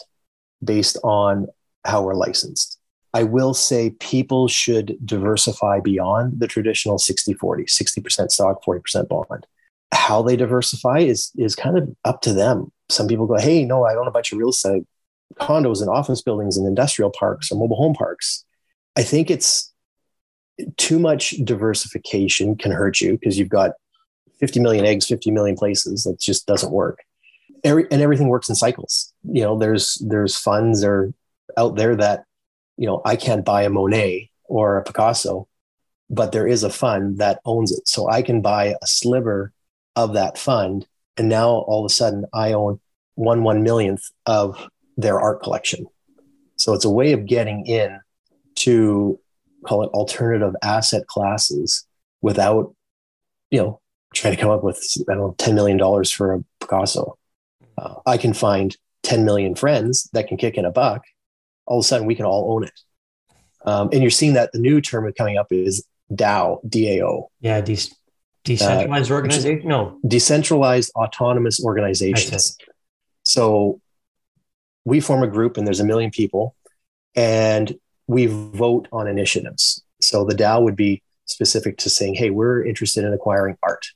[0.64, 1.48] based on
[1.84, 2.80] how we're licensed.
[3.14, 9.48] I will say people should diversify beyond the traditional 60 40, 60% stock, 40% bond.
[9.94, 12.72] How they diversify is, is kind of up to them.
[12.90, 14.84] Some people go, Hey, no, I own a bunch of real estate
[15.40, 18.46] condos and office buildings and industrial parks or mobile home parks.
[18.96, 19.74] I think it's
[20.78, 23.72] too much diversification can hurt you because you've got
[24.40, 27.00] 50 million eggs 50 million places that just doesn't work
[27.64, 31.14] Every, and everything works in cycles you know there's there's funds are
[31.58, 32.24] out there that
[32.78, 35.48] you know i can't buy a monet or a picasso
[36.10, 39.52] but there is a fund that owns it so i can buy a sliver
[39.96, 40.86] of that fund
[41.18, 42.80] and now all of a sudden i own
[43.16, 45.86] one one millionth of their art collection
[46.58, 48.00] so it's a way of getting in
[48.56, 49.20] to
[49.66, 51.86] call it alternative asset classes
[52.22, 52.74] without,
[53.52, 53.82] you know,
[54.14, 57.18] trying to come up with, I don't know, $10 million for a Picasso.
[57.78, 61.04] Uh, I can find 10 million friends that can kick in a buck.
[61.66, 62.80] All of a sudden, we can all own it.
[63.66, 67.28] Um, and you're seeing that the new term coming up is DAO, DAO.
[67.42, 67.92] Yeah, de-
[68.46, 69.68] decentralized uh, organization.
[69.68, 72.58] No, decentralized autonomous organizations.
[73.24, 73.82] So
[74.86, 76.56] we form a group, and there's a million people,
[77.16, 77.78] and
[78.08, 79.84] we vote on initiatives.
[80.00, 83.88] So the DAO would be specific to saying, hey, we're interested in acquiring art.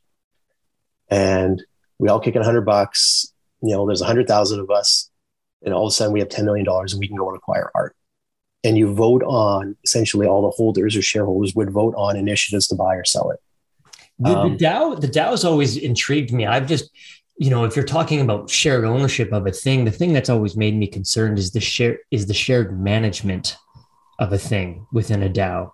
[1.10, 1.64] And
[2.00, 3.32] we all kick in 100 bucks.
[3.62, 5.10] You know, there's 100,000 of us.
[5.64, 7.70] And all of a sudden we have $10 million and we can go and acquire
[7.76, 7.96] art.
[8.64, 12.76] And you vote on essentially all the holders or shareholders would vote on initiatives to
[12.76, 13.40] buy or sell it.
[14.20, 16.46] The, um, the DAO, the DAO has always intrigued me.
[16.46, 16.92] I've just,
[17.38, 20.58] you know, if you're talking about shared ownership of a thing, the thing that's always
[20.58, 23.56] made me concerned is the share is the shared management
[24.20, 25.72] of a thing within a DAO.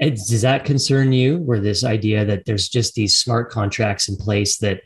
[0.00, 1.38] does that concern you?
[1.38, 4.80] Where this idea that there's just these smart contracts in place that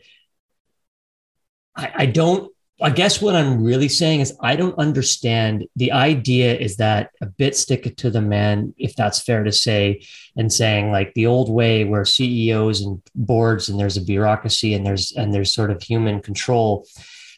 [1.75, 5.67] I, I don't I guess what I'm really saying is I don't understand.
[5.75, 9.51] The idea is that a bit stick it to the man, if that's fair to
[9.51, 14.73] say, and saying like the old way where CEOs and boards and there's a bureaucracy
[14.75, 16.85] and there's and there's sort of human control.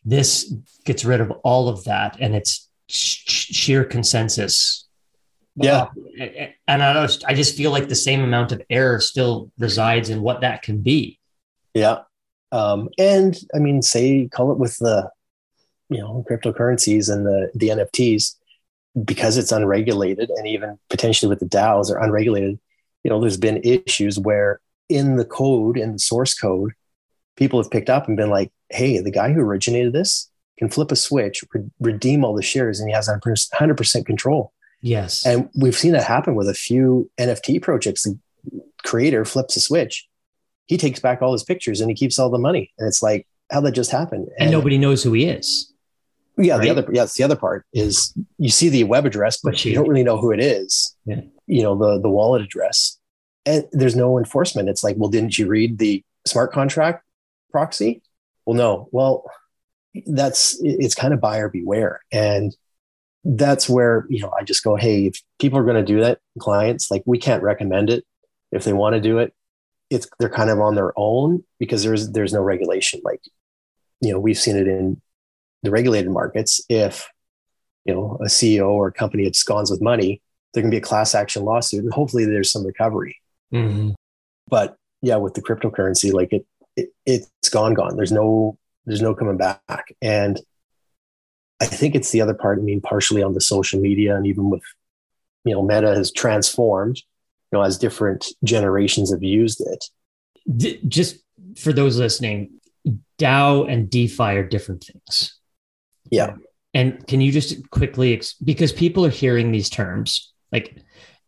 [0.03, 4.89] This gets rid of all of that and it's sheer consensus
[5.55, 5.87] yeah.
[6.67, 10.21] and I don't, I just feel like the same amount of error still resides in
[10.21, 11.19] what that can be.
[11.73, 11.99] Yeah.
[12.51, 15.09] Um, and I mean, say, call it with the,
[15.89, 18.35] you know, cryptocurrencies and the, the NFTs,
[19.05, 22.59] because it's unregulated and even potentially with the DAOs are unregulated,
[23.03, 26.73] you know, there's been issues where in the code, in the source code,
[27.35, 30.91] people have picked up and been like, hey, the guy who originated this can flip
[30.91, 35.25] a switch, re- redeem all the shares, and he has 100% control Yes.
[35.25, 38.03] And we've seen that happen with a few NFT projects.
[38.03, 38.17] The
[38.83, 40.07] creator flips a switch,
[40.67, 42.71] he takes back all his pictures and he keeps all the money.
[42.77, 44.27] And it's like, how that just happened?
[44.37, 45.73] And, and nobody knows who he is.
[46.39, 46.63] Yeah, right?
[46.63, 49.87] the other yes, the other part is you see the web address, but you don't
[49.87, 50.95] really know who it is.
[51.05, 51.21] Yeah.
[51.47, 52.97] You know, the the wallet address.
[53.45, 54.69] And there's no enforcement.
[54.69, 57.03] It's like, well, didn't you read the smart contract
[57.51, 58.01] proxy?
[58.45, 58.89] Well, no.
[58.91, 59.25] Well,
[60.05, 62.01] that's it's kind of buyer beware.
[62.11, 62.55] And
[63.25, 66.19] that's where, you know, I just go, hey, if people are going to do that,
[66.39, 68.05] clients, like we can't recommend it.
[68.51, 69.33] If they want to do it,
[69.89, 73.01] it's they're kind of on their own because there's there's no regulation.
[73.03, 73.21] Like,
[74.01, 75.01] you know, we've seen it in
[75.63, 76.61] the regulated markets.
[76.69, 77.07] If
[77.85, 80.21] you know a CEO or a company absconds with money,
[80.53, 83.17] there can be a class action lawsuit, and hopefully there's some recovery.
[83.53, 83.91] Mm-hmm.
[84.47, 86.45] But yeah, with the cryptocurrency, like it,
[86.75, 87.95] it it's gone, gone.
[87.95, 89.95] There's no there's no coming back.
[90.01, 90.39] And
[91.61, 92.59] I think it's the other part.
[92.59, 94.63] I mean, partially on the social media and even with
[95.45, 96.97] you know, Meta has transformed,
[97.51, 100.81] you know, as different generations have used it.
[100.87, 101.23] Just
[101.57, 102.59] for those listening,
[103.17, 105.38] DAO and DeFi are different things.
[106.11, 106.35] Yeah.
[106.73, 110.77] And can you just quickly, because people are hearing these terms like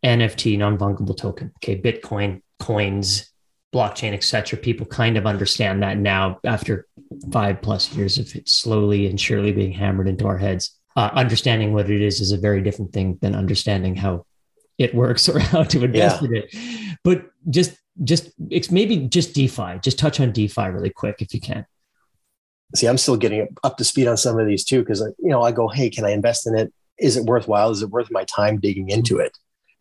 [0.04, 3.30] NFT, non fungible token, okay, Bitcoin, coins,
[3.74, 4.58] blockchain, etc.
[4.58, 6.86] People kind of understand that now after
[7.32, 10.78] five plus years of it slowly and surely being hammered into our heads.
[10.94, 14.26] Uh, understanding what it is is a very different thing than understanding how
[14.78, 16.28] it works or how to invest yeah.
[16.28, 16.54] in it.
[17.02, 19.80] But just, just it's maybe just DeFi.
[19.82, 21.66] Just touch on DeFi really quick if you can
[22.74, 25.42] see, I'm still getting up to speed on some of these too, because you know,
[25.42, 26.72] I go, hey, can I invest in it?
[26.98, 27.70] Is it worthwhile?
[27.70, 29.36] Is it worth my time digging into it?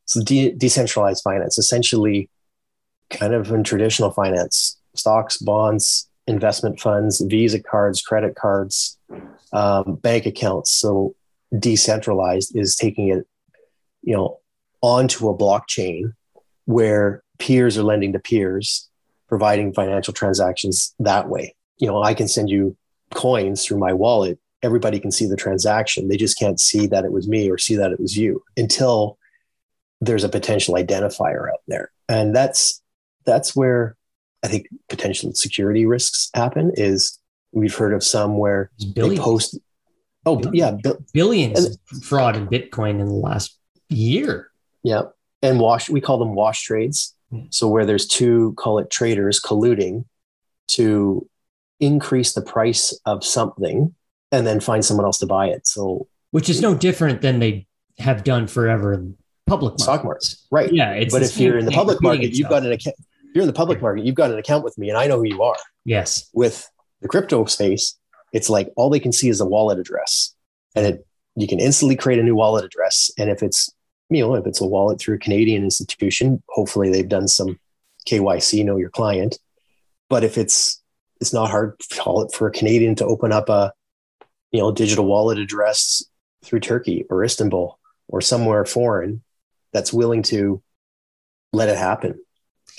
[0.06, 2.30] So de- decentralized finance, essentially,
[3.10, 8.98] kind of in traditional finance, stocks, bonds, investment funds, Visa cards, credit cards,
[9.54, 10.72] um, bank accounts.
[10.72, 11.16] So
[11.58, 13.28] decentralized is taking it,
[14.02, 14.40] you know,
[14.82, 16.14] onto a blockchain
[16.66, 18.90] where peers are lending to peers,
[19.28, 21.56] providing financial transactions that way.
[21.78, 22.78] You know, I can send you
[23.14, 26.08] coins through my wallet, everybody can see the transaction.
[26.08, 29.18] They just can't see that it was me or see that it was you until
[30.00, 31.92] there's a potential identifier out there.
[32.10, 32.82] And that's
[33.26, 33.96] that's where
[34.44, 37.20] I think potential security risks happen is
[37.52, 39.58] we've heard of some where they post
[40.26, 40.56] oh billions.
[40.56, 43.58] yeah bi- billions and, fraud in bitcoin in the last
[43.90, 44.52] year
[44.84, 45.04] yeah
[45.42, 47.16] and wash we call them wash trades
[47.50, 50.06] so where there's two call it traders colluding
[50.68, 51.28] to
[51.82, 53.94] increase the price of something
[54.32, 55.68] and then find someone else to buy it.
[55.68, 57.68] So, which is no different than they
[57.98, 59.18] have done forever in
[59.48, 59.84] public markets.
[59.84, 60.72] stock markets, right?
[60.72, 62.40] Yeah, but if you're in the public market, itself.
[62.40, 62.96] you've got an account.
[63.34, 65.26] You're in the public market, you've got an account with me, and I know who
[65.26, 65.56] you are.
[65.86, 66.30] Yes.
[66.34, 66.70] With
[67.02, 67.98] the crypto space,
[68.34, 70.34] it's like all they can see is a wallet address,
[70.76, 73.10] and it you can instantly create a new wallet address.
[73.18, 73.74] And if it's
[74.10, 77.60] you know if it's a wallet through a Canadian institution, hopefully they've done some
[78.08, 79.38] KYC, know your client.
[80.10, 80.81] But if it's
[81.22, 81.76] it's not hard
[82.34, 83.72] for a Canadian to open up a
[84.52, 86.04] you know digital wallet address
[86.44, 89.24] through Turkey or Istanbul or somewhere foreign
[89.72, 90.62] that's willing to
[91.54, 92.20] let it happen.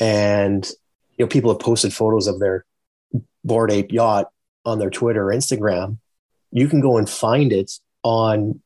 [0.00, 0.68] And
[1.16, 2.66] you know, people have posted photos of their
[3.44, 4.30] Bored Ape Yacht
[4.64, 5.98] on their Twitter or Instagram.
[6.50, 7.70] You can go and find it
[8.02, 8.60] on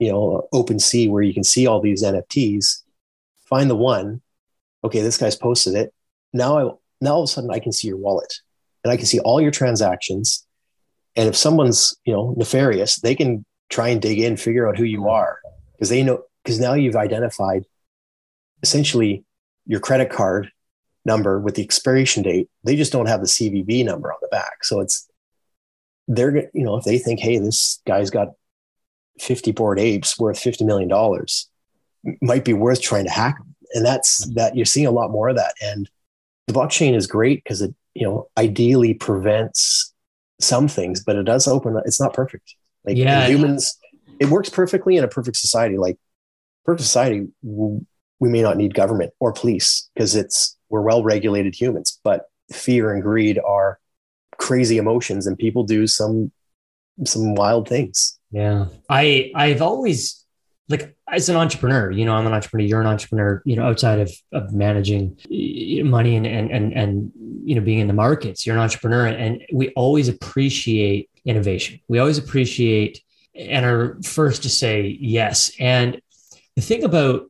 [0.00, 2.82] you know OpenSea where you can see all these NFTs.
[3.44, 4.22] Find the one.
[4.82, 5.94] Okay, this guy's posted it.
[6.32, 8.40] Now I now all of a sudden I can see your wallet
[8.84, 10.46] and I can see all your transactions.
[11.16, 14.84] And if someone's, you know, nefarious, they can try and dig in, figure out who
[14.84, 15.38] you are
[15.72, 17.64] because they know, because now you've identified
[18.62, 19.24] essentially
[19.66, 20.50] your credit card
[21.04, 22.48] number with the expiration date.
[22.64, 24.64] They just don't have the CVV number on the back.
[24.64, 25.08] So it's,
[26.08, 28.28] they're, you know, if they think, hey, this guy's got
[29.20, 30.90] 50 bored apes worth $50 million,
[32.20, 33.54] might be worth trying to hack them.
[33.74, 35.54] And that's that you're seeing a lot more of that.
[35.62, 35.88] And
[36.46, 39.92] the blockchain is great because it you know ideally prevents
[40.40, 42.54] some things but it does open it's not perfect.
[42.84, 43.78] Like yeah, humans
[44.18, 45.78] it works perfectly in a perfect society.
[45.78, 45.98] Like
[46.64, 51.98] perfect society we may not need government or police because it's we're well regulated humans
[52.04, 53.78] but fear and greed are
[54.38, 56.30] crazy emotions and people do some
[57.04, 58.18] some wild things.
[58.30, 58.66] Yeah.
[58.88, 60.21] I i've always
[60.72, 64.00] like as an entrepreneur, you know, I'm an entrepreneur, you're an entrepreneur, you know, outside
[64.00, 65.18] of, of managing
[65.84, 67.12] money and, and, and, and,
[67.44, 71.78] you know, being in the markets, you're an entrepreneur and we always appreciate innovation.
[71.88, 73.02] We always appreciate
[73.34, 75.52] and are first to say yes.
[75.60, 76.00] And
[76.56, 77.28] the thing about,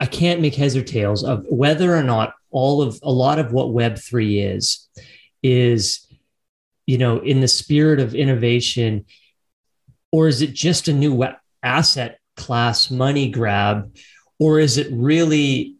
[0.00, 3.52] I can't make heads or tails of whether or not all of a lot of
[3.52, 4.88] what Web3 is,
[5.42, 6.06] is,
[6.86, 9.06] you know, in the spirit of innovation,
[10.12, 13.94] or is it just a new web asset class money grab
[14.38, 15.76] or is it really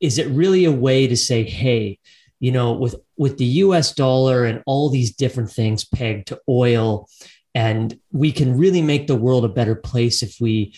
[0.00, 1.98] is it really a way to say hey
[2.40, 7.08] you know with with the US dollar and all these different things pegged to oil
[7.54, 10.74] and we can really make the world a better place if we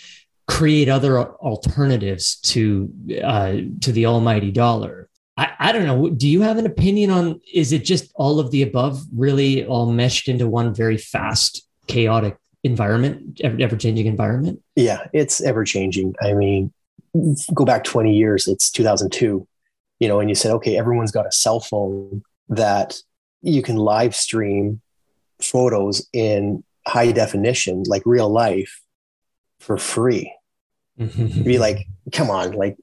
[0.49, 5.09] create other alternatives to uh, to the almighty dollar?
[5.37, 6.09] I, I don't know.
[6.09, 9.93] Do you have an opinion on is it just all of the above really all
[9.93, 14.61] meshed into one very fast chaotic environment ever changing environment?
[14.77, 16.15] Yeah it's ever changing.
[16.23, 16.73] I mean
[17.55, 19.47] go back 20 years it's 2002
[19.99, 22.99] you know and you said okay everyone's got a cell phone that
[23.41, 24.81] you can live stream
[25.41, 28.81] photos in high definition like real life
[29.61, 30.33] for free.
[30.97, 32.77] Be like come on like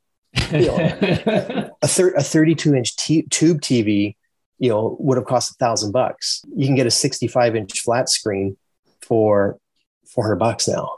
[0.51, 0.77] you know,
[1.81, 4.15] a, thir- a 32 inch t- tube tv
[4.59, 6.43] you know would have cost a thousand bucks.
[6.55, 8.57] You can get a 65 inch flat screen
[9.01, 9.57] for
[10.15, 10.97] 400 bucks now.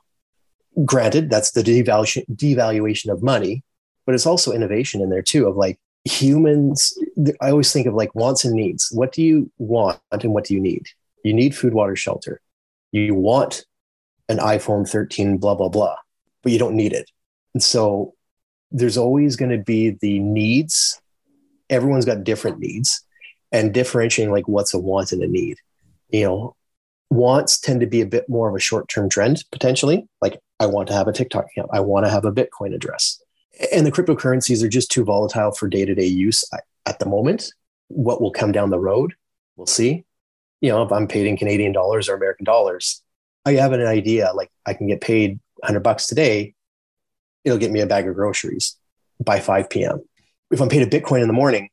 [0.86, 3.64] Granted, that's the devaluation, devaluation of money,
[4.06, 6.98] but it's also innovation in there too of like humans.
[7.42, 8.90] I always think of like wants and needs.
[8.92, 10.88] What do you want and what do you need?
[11.24, 12.40] You need food, water, shelter.
[12.92, 13.66] You want
[14.30, 15.96] an iPhone 13, blah, blah, blah,
[16.44, 17.10] but you don't need it.
[17.54, 18.14] And so
[18.72, 21.02] there's always going to be the needs.
[21.70, 23.04] Everyone's got different needs
[23.52, 25.58] and differentiating like what's a want and a need.
[26.10, 26.56] You know,
[27.10, 30.08] wants tend to be a bit more of a short term trend potentially.
[30.22, 33.22] Like, I want to have a TikTok account, I want to have a Bitcoin address.
[33.74, 36.44] And the cryptocurrencies are just too volatile for day to day use
[36.86, 37.52] at the moment.
[37.88, 39.14] What will come down the road,
[39.56, 40.04] we'll see.
[40.62, 43.02] You know, if I'm paid in Canadian dollars or American dollars,
[43.46, 46.54] I have an idea like I can get paid 100 bucks today,
[47.44, 48.76] it'll get me a bag of groceries
[49.24, 50.04] by 5 p.m.
[50.52, 51.70] If I'm paid a Bitcoin in the morning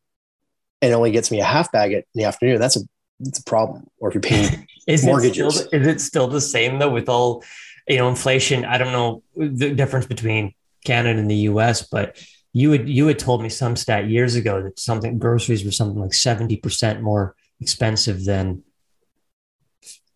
[0.80, 2.80] and it only gets me a half bag in the afternoon, that's a
[3.26, 3.88] it's a problem.
[3.98, 7.08] Or if you're paying is mortgages, it still, is it still the same though with
[7.08, 7.44] all
[7.88, 8.64] you know inflation?
[8.64, 10.54] I don't know the difference between
[10.84, 12.18] Canada and the U.S., but
[12.52, 16.00] you had you had told me some stat years ago that something groceries were something
[16.00, 18.62] like seventy percent more expensive than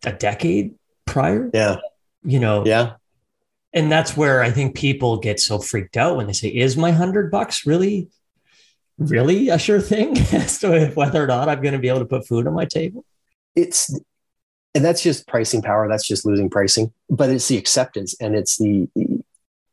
[0.05, 1.51] a decade prior.
[1.53, 1.77] Yeah,
[2.23, 2.65] you know.
[2.65, 2.95] Yeah,
[3.73, 6.93] and that's where I think people get so freaked out when they say, "Is my
[6.93, 8.09] hundred bucks really
[8.99, 12.05] really a sure thing as to whether or not I'm going to be able to
[12.05, 13.05] put food on my table?
[13.55, 13.93] It's,
[14.75, 15.89] and that's just pricing power.
[15.89, 18.89] That's just losing pricing, but it's the acceptance and it's the,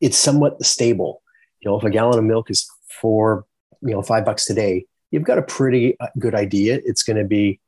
[0.01, 1.21] it's somewhat stable.
[1.59, 2.69] You know, if a gallon of milk is
[3.01, 3.45] for,
[3.81, 6.79] you know, five bucks today, you've got a pretty uh, good idea.
[6.85, 7.59] It's going to be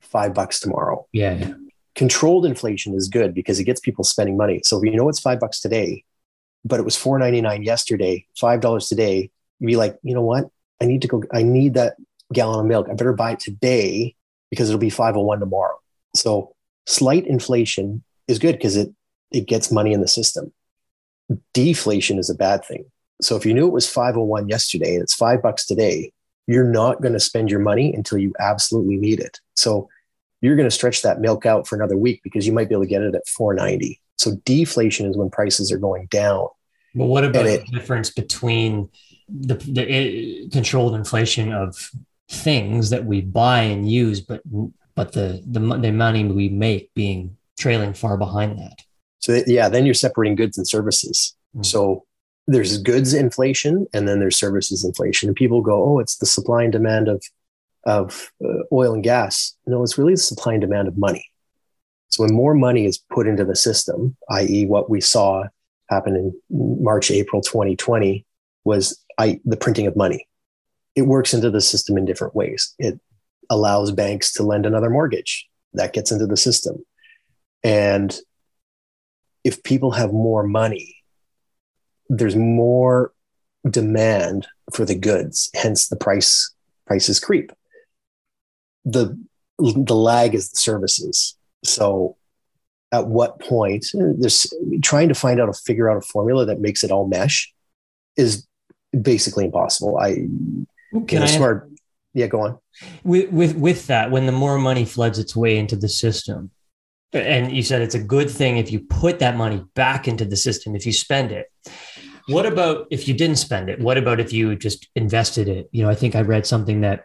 [0.00, 1.06] five bucks tomorrow.
[1.12, 1.54] Yeah, yeah.
[1.94, 4.60] Controlled inflation is good because it gets people spending money.
[4.64, 6.04] So if you know it's five bucks today,
[6.64, 10.22] but it was four ninety nine yesterday, five dollars today, you'd be like, you know
[10.22, 10.50] what?
[10.80, 11.96] I need to go, I need that
[12.32, 12.88] gallon of milk.
[12.88, 14.14] I better buy it today
[14.50, 15.78] because it'll be 501 tomorrow.
[16.14, 16.54] So
[16.86, 18.90] slight inflation is good because it,
[19.30, 20.52] it gets money in the system.
[21.54, 22.84] Deflation is a bad thing.
[23.20, 26.12] So if you knew it was 501 yesterday and it's five bucks today,
[26.46, 29.38] you're not going to spend your money until you absolutely need it.
[29.54, 29.88] So
[30.40, 32.84] you're going to stretch that milk out for another week because you might be able
[32.84, 34.00] to get it at 490.
[34.16, 36.48] So deflation is when prices are going down.
[36.94, 38.88] But what about it, the difference between
[39.30, 41.90] the, the controlled inflation of
[42.28, 44.42] things that we buy and use, but
[44.94, 48.78] but the the, the money we make being trailing far behind that.
[49.18, 51.36] So yeah, then you're separating goods and services.
[51.54, 51.64] Mm-hmm.
[51.64, 52.04] So
[52.46, 55.28] there's goods inflation and then there's services inflation.
[55.28, 57.22] And people go, oh, it's the supply and demand of
[57.84, 59.56] of uh, oil and gas.
[59.66, 61.24] No, it's really the supply and demand of money.
[62.08, 65.44] So when more money is put into the system, i.e., what we saw
[65.88, 68.26] happen in March, April 2020,
[68.64, 70.26] was I, the printing of money.
[70.96, 72.74] It works into the system in different ways.
[72.78, 73.00] It
[73.48, 75.46] allows banks to lend another mortgage.
[75.74, 76.84] That gets into the system.
[77.62, 78.16] And
[79.44, 80.96] if people have more money,
[82.08, 83.12] there's more
[83.68, 86.52] demand for the goods, hence the price
[86.86, 87.52] prices creep.
[88.84, 89.18] The
[89.58, 91.36] the lag is the services.
[91.64, 92.16] So
[92.92, 94.52] at what point eh, there's
[94.82, 97.52] trying to find out a figure out a formula that makes it all mesh
[98.16, 98.46] is
[98.98, 99.98] basically impossible.
[99.98, 100.26] I
[101.06, 101.62] can I smart.
[101.62, 101.78] Have,
[102.14, 102.58] yeah, go on.
[103.04, 106.50] With with with that, when the more money floods its way into the system,
[107.12, 110.36] and you said it's a good thing if you put that money back into the
[110.36, 111.46] system if you spend it.
[112.28, 113.80] What about if you didn't spend it?
[113.80, 115.68] What about if you just invested it?
[115.72, 117.04] You know, I think I read something that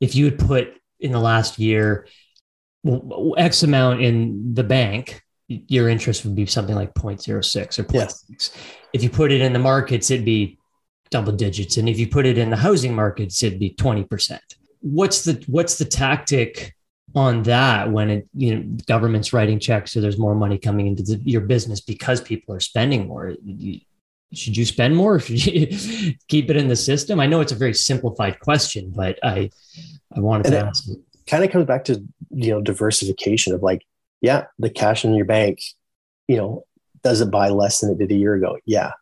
[0.00, 2.06] if you had put in the last year
[3.36, 7.90] X amount in the bank, your interest would be something like 0.06 or 0.6.
[7.92, 8.60] Yeah.
[8.92, 10.58] If you put it in the markets, it'd be
[11.14, 11.76] double digits.
[11.76, 14.38] And if you put it in the housing markets, it'd be 20%.
[14.80, 16.74] What's the what's the tactic
[17.14, 21.02] on that when it you know government's writing checks so there's more money coming into
[21.02, 23.34] the, your business because people are spending more?
[23.42, 23.80] You,
[24.34, 27.20] should you spend more or should you keep it in the system?
[27.20, 29.48] I know it's a very simplified question but i
[30.16, 30.88] i wanted and to ask
[31.28, 33.82] kind of comes back to you know diversification of like
[34.20, 35.60] yeah the cash in your bank
[36.26, 36.64] you know
[37.04, 38.58] does it buy less than it did a year ago?
[38.64, 38.92] Yeah.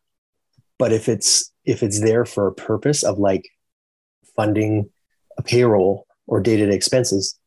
[0.79, 3.49] But if it's if it's there for a purpose of like
[4.37, 4.91] funding
[5.39, 7.39] a payroll or day-to-day expenses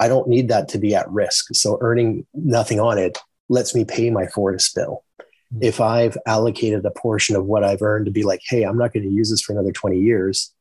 [0.00, 1.54] I don't need that to be at risk.
[1.54, 5.04] So earning nothing on it lets me pay my Fortis bill.
[5.20, 5.62] Mm-hmm.
[5.62, 8.92] If I've allocated a portion of what I've earned to be like, hey, I'm not
[8.92, 10.52] going to use this for another 20 years,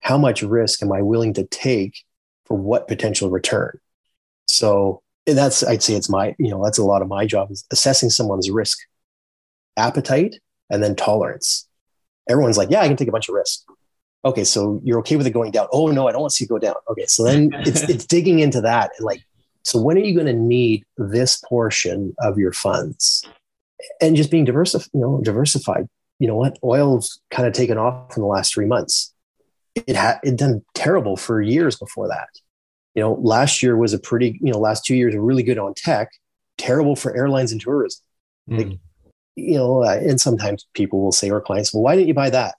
[0.00, 2.04] how much risk am I willing to take
[2.44, 3.78] for what potential return?
[4.46, 7.64] So that's, I'd say it's my, you know, that's a lot of my job is
[7.72, 8.78] assessing someone's risk
[9.76, 10.36] appetite
[10.70, 11.65] and then tolerance.
[12.28, 13.64] Everyone's like, yeah, I can take a bunch of risk
[14.26, 15.68] okay, so you're okay with it going down.
[15.72, 16.74] Oh no, I don't want to see it go down.
[16.90, 19.22] Okay, so then it's it's digging into that and like,
[19.62, 23.24] so when are you going to need this portion of your funds?
[24.00, 25.88] And just being diversified, you know, diversified.
[26.18, 26.58] You know what?
[26.64, 29.12] Oil's kind of taken off in the last three months.
[29.74, 32.28] It had it done terrible for years before that.
[32.94, 35.58] You know, last year was a pretty, you know, last two years were really good
[35.58, 36.10] on tech,
[36.56, 38.02] terrible for airlines and tourism.
[38.48, 38.78] Mm.
[39.36, 42.30] You know, uh, and sometimes people will say, or clients, well, why didn't you buy
[42.30, 42.54] that?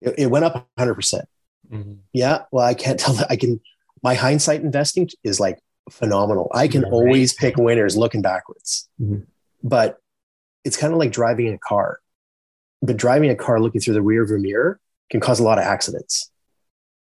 [0.00, 0.94] It, it went up 100%.
[0.94, 1.28] percent
[1.70, 2.44] mm hmm Yeah.
[2.50, 3.30] Well, I can't tell that.
[3.30, 3.60] I can,
[4.02, 5.60] my hindsight investing is like
[5.90, 6.50] phenomenal.
[6.54, 8.88] I can always pick winners looking backwards.
[9.00, 9.22] Mm-hmm.
[9.62, 9.98] But
[10.64, 12.00] it's kind of like driving a car.
[12.82, 15.64] But driving a car looking through the rear view mirror can cause a lot of
[15.64, 16.30] accidents.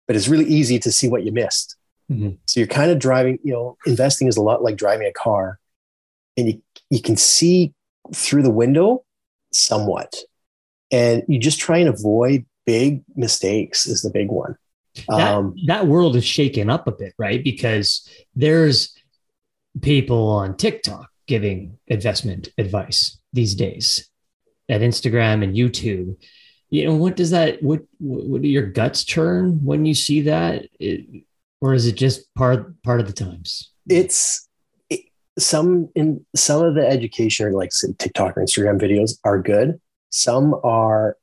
[0.07, 1.75] But it's really easy to see what you missed.
[2.11, 2.31] Mm-hmm.
[2.45, 5.59] So you're kind of driving, you know, investing is a lot like driving a car.
[6.35, 7.73] And you, you can see
[8.13, 9.03] through the window
[9.51, 10.15] somewhat.
[10.91, 14.57] And you just try and avoid big mistakes is the big one.
[15.07, 17.43] That, um, that world is shaken up a bit, right?
[17.43, 18.95] Because there's
[19.81, 24.09] people on TikTok giving investment advice these days
[24.69, 26.15] at Instagram and YouTube.
[26.69, 30.67] You know, what does that, what, what do your guts churn when you see that?
[30.79, 31.23] It,
[31.59, 33.71] or is it just part, part of the times?
[33.87, 34.47] It's,
[35.37, 39.79] some in some of the education or like TikTok or Instagram videos are good.
[40.09, 41.17] Some are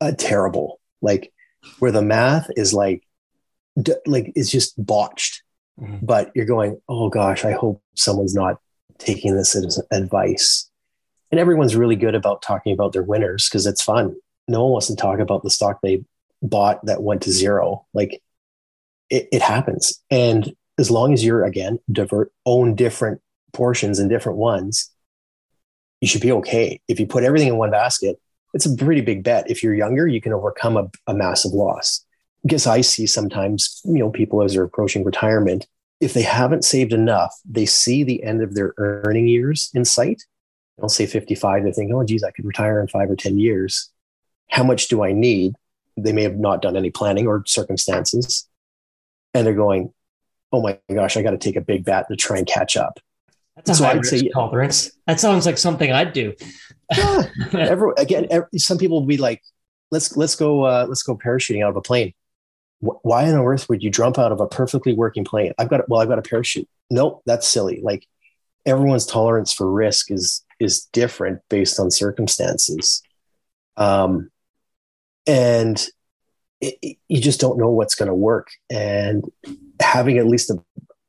[0.00, 0.80] uh, terrible.
[1.00, 1.32] Like
[1.78, 3.02] where the math is like,
[3.80, 5.42] d- like it's just botched.
[5.80, 6.04] Mm-hmm.
[6.06, 8.58] But you're going, oh gosh, I hope someone's not
[8.98, 10.70] taking this as advice.
[11.30, 14.14] And everyone's really good about talking about their winners because it's fun.
[14.46, 16.04] No one wants to talk about the stock they
[16.42, 17.86] bought that went to zero.
[17.92, 18.22] Like
[19.10, 20.00] it, it happens.
[20.10, 23.20] And as long as you're again divert own different
[23.52, 24.90] portions and different ones,
[26.00, 26.80] you should be okay.
[26.88, 28.20] If you put everything in one basket,
[28.52, 29.50] it's a pretty big bet.
[29.50, 32.04] If you're younger, you can overcome a, a massive loss.
[32.46, 35.66] Guess I see sometimes, you know, people as they're approaching retirement,
[36.00, 40.22] if they haven't saved enough, they see the end of their earning years in sight.
[40.82, 43.90] I'll say 55, they think, oh, geez, I could retire in five or 10 years.
[44.50, 45.54] How much do I need?
[45.96, 48.46] They may have not done any planning or circumstances.
[49.32, 49.92] And they're going,
[50.54, 53.00] oh my gosh, I got to take a big bat to try and catch up.
[53.56, 54.92] That's a so high risk say, tolerance.
[55.06, 56.34] That sounds like something I'd do.
[56.96, 57.24] yeah.
[57.52, 59.42] Every, again, every, some people will be like,
[59.90, 62.12] let's let's go uh, let's go parachuting out of a plane.
[62.80, 65.52] Why on earth would you jump out of a perfectly working plane?
[65.58, 66.68] I've got well, I've got a parachute.
[66.90, 67.80] Nope, that's silly.
[67.82, 68.06] Like
[68.66, 73.02] everyone's tolerance for risk is is different based on circumstances,
[73.76, 74.30] um,
[75.26, 75.86] and
[76.64, 78.48] it, it, you just don't know what's going to work.
[78.70, 79.24] And
[79.80, 80.58] having at least a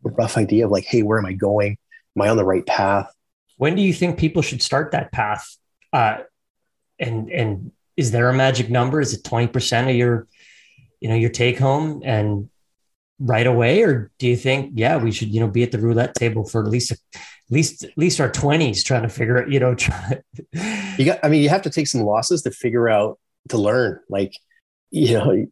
[0.04, 1.78] rough idea of like, hey, where am I going?
[2.16, 3.12] am I on the right path?
[3.58, 5.56] When do you think people should start that path?
[5.94, 6.20] Uh,
[7.00, 9.00] and and is there a magic number?
[9.00, 10.28] Is it twenty percent of your,
[11.00, 12.50] you know, your take home and
[13.20, 16.16] right away, or do you think, yeah, we should, you know, be at the roulette
[16.16, 17.00] table for at least at
[17.50, 20.22] least at least our twenties, trying to figure it, you know, try.
[20.98, 21.20] you got.
[21.24, 24.00] I mean, you have to take some losses to figure out to learn.
[24.10, 24.38] Like,
[24.92, 25.46] you know,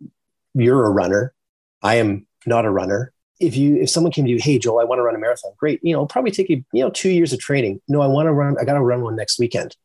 [0.54, 1.34] you're a runner.
[1.82, 3.14] I am not a runner
[3.44, 5.52] if you if someone came to you, hey Joel, I want to run a marathon,
[5.58, 5.80] great.
[5.84, 7.82] You know, probably take you, you know, two years of training.
[7.88, 9.76] No, I want to run, I gotta run one next weekend.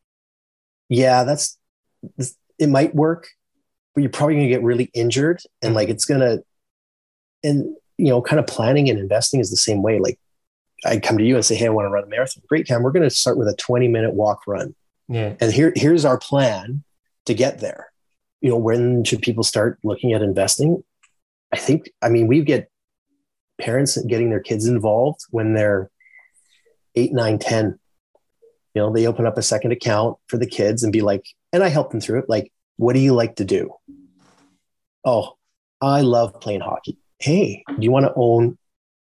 [0.88, 1.58] Yeah, that's
[2.58, 3.28] it might work,
[3.94, 5.94] but you're probably gonna get really injured and like mm-hmm.
[5.94, 6.38] it's gonna
[7.42, 9.98] and you know, kind of planning and investing is the same way.
[9.98, 10.20] Like
[10.84, 12.44] I come to you and say, Hey, I want to run a marathon.
[12.48, 12.82] Great, Cam.
[12.82, 14.74] We're gonna start with a 20 minute walk run.
[15.08, 15.34] Yeah.
[15.40, 16.84] And here, here's our plan
[17.24, 17.90] to get there.
[18.40, 20.82] You know, when should people start looking at investing?
[21.52, 22.70] I think, I mean, we get
[23.60, 25.90] parents getting their kids involved when they're
[26.94, 27.78] eight, nine, 10.
[28.74, 31.62] You know, they open up a second account for the kids and be like, and
[31.62, 32.28] I help them through it.
[32.28, 33.72] Like, what do you like to do?
[35.04, 35.36] Oh,
[35.80, 36.98] I love playing hockey.
[37.18, 38.58] Hey, do you want to own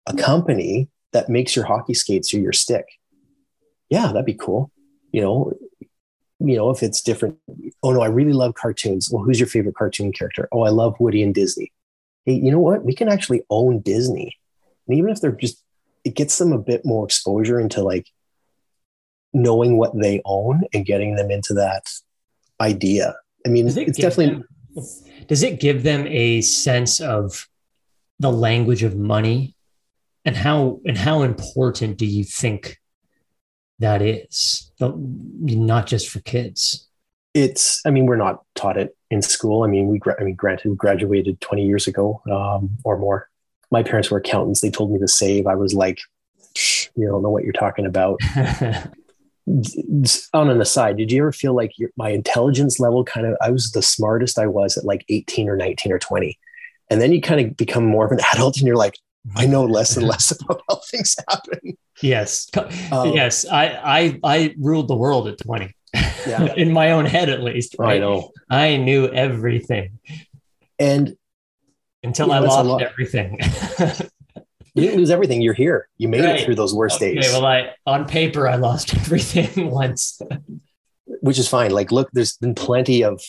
[0.07, 2.87] a company that makes your hockey skates or your stick.
[3.91, 4.71] Yeah, that'd be cool.
[5.13, 5.53] You know,
[6.41, 7.37] you know, if it's different.
[7.83, 9.11] Oh no, I really love cartoons.
[9.11, 10.49] Well, who's your favorite cartoon character?
[10.53, 11.73] Oh, I love Woody and Disney.
[12.25, 12.85] Hey, you know what?
[12.85, 14.37] We can actually own Disney.
[14.87, 15.63] And even if they're just
[16.05, 18.07] it gets them a bit more exposure into like
[19.33, 21.83] knowing what they own and getting them into that
[22.61, 23.15] idea.
[23.47, 24.43] I mean, it it's definitely
[24.75, 24.85] them,
[25.27, 27.49] does it give them a sense of
[28.19, 29.55] the language of money
[30.25, 32.79] and how and how important do you think
[33.79, 36.87] that is not just for kids.
[37.35, 39.63] It's i mean we're not taught it in school.
[39.63, 43.29] I mean we i mean granted we graduated 20 years ago um, or more.
[43.71, 44.61] My parents were accountants.
[44.61, 45.47] They told me to save.
[45.47, 45.99] I was like
[46.97, 48.21] you don't know what you're talking about.
[50.35, 53.51] On an aside did you ever feel like your, my intelligence level kind of i
[53.51, 56.39] was the smartest i was at like 18 or 19 or 20
[56.91, 58.99] and then you kind of become more of an adult and you're like
[59.37, 61.77] I know less and less about how things happen.
[62.03, 62.49] Yes.
[62.93, 63.47] Um, yes.
[63.47, 65.75] I, I, I ruled the world at 20.
[66.27, 66.55] Yeah.
[66.57, 67.77] In my own head, at least.
[67.79, 67.97] Right?
[67.97, 68.31] I know.
[68.51, 69.99] I knew everything.
[70.79, 71.17] And
[72.03, 73.39] until I lost everything.
[74.75, 75.43] you didn't lose everything.
[75.43, 75.89] You're here.
[75.99, 76.41] You made right.
[76.41, 77.33] it through those worst okay, days.
[77.33, 80.21] Well, I, on paper, I lost everything once.
[81.21, 81.73] Which is fine.
[81.73, 83.21] Like, look, there's been plenty of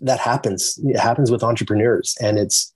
[0.00, 0.78] that happens.
[0.82, 2.16] It happens with entrepreneurs.
[2.20, 2.74] And it's,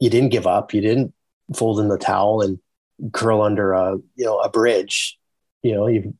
[0.00, 0.74] you didn't give up.
[0.74, 1.14] You didn't
[1.54, 2.58] fold in the towel and
[3.12, 5.18] curl under a you know a bridge.
[5.62, 6.14] You know you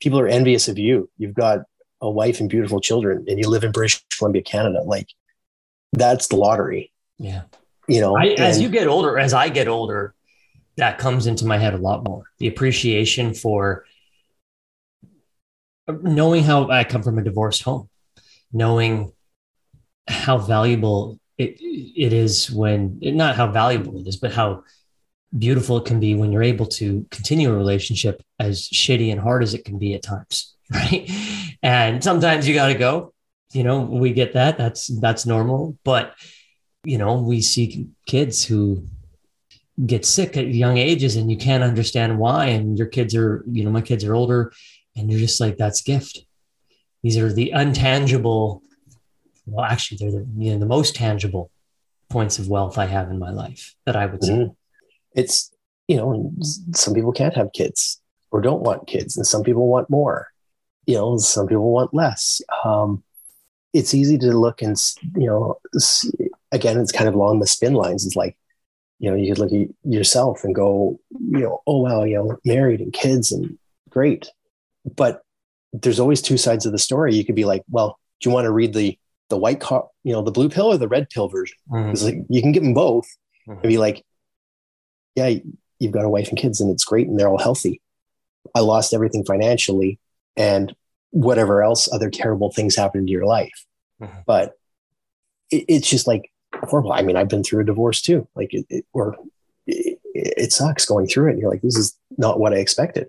[0.00, 1.10] people are envious of you.
[1.18, 1.60] You've got
[2.00, 4.82] a wife and beautiful children and you live in british columbia canada.
[4.84, 5.08] Like
[5.92, 6.92] that's the lottery.
[7.18, 7.42] Yeah.
[7.88, 10.14] You know I, as you get older as i get older
[10.76, 12.24] that comes into my head a lot more.
[12.38, 13.84] The appreciation for
[15.88, 17.90] knowing how i come from a divorced home
[18.54, 19.12] knowing
[20.08, 24.64] how valuable it it is when not how valuable it is, but how
[25.36, 29.42] beautiful it can be when you're able to continue a relationship as shitty and hard
[29.42, 31.10] as it can be at times, right?
[31.62, 33.12] And sometimes you got to go.
[33.52, 34.58] You know, we get that.
[34.58, 36.14] That's that's normal, but
[36.84, 38.84] you know, we see kids who
[39.84, 43.64] get sick at young ages and you can't understand why and your kids are, you
[43.64, 44.52] know, my kids are older
[44.94, 46.24] and you're just like that's gift.
[47.02, 48.60] These are the untangible
[49.46, 51.50] well, actually, they're the, you know, the most tangible
[52.10, 54.32] points of wealth I have in my life that I would say.
[54.32, 54.52] Mm-hmm.
[55.14, 55.52] It's,
[55.88, 56.32] you know,
[56.72, 60.28] some people can't have kids or don't want kids, and some people want more.
[60.86, 62.40] You know, some people want less.
[62.64, 63.02] Um,
[63.72, 64.76] it's easy to look and,
[65.16, 65.58] you know,
[66.52, 68.06] again, it's kind of along the spin lines.
[68.06, 68.36] It's like,
[69.00, 72.38] you know, you could look at yourself and go, you know, oh, wow, you know,
[72.44, 73.58] married and kids and
[73.90, 74.30] great.
[74.96, 75.22] But
[75.72, 77.14] there's always two sides of the story.
[77.14, 78.96] You could be like, well, do you want to read the
[79.30, 81.56] the white car, you know, the blue pill or the red pill version.
[81.70, 82.04] Mm-hmm.
[82.04, 83.06] like you can give them both
[83.48, 83.52] mm-hmm.
[83.52, 84.04] and be like,
[85.14, 85.34] yeah,
[85.78, 87.80] you've got a wife and kids and it's great and they're all healthy.
[88.54, 89.98] I lost everything financially
[90.36, 90.74] and
[91.10, 93.64] whatever else other terrible things happened to your life.
[94.00, 94.20] Mm-hmm.
[94.26, 94.52] But
[95.50, 96.92] it, it's just like horrible.
[96.92, 98.28] I mean, I've been through a divorce too.
[98.34, 99.16] Like it, it or
[99.66, 101.32] it, it sucks going through it.
[101.32, 103.08] And you're like, this is not what I expected.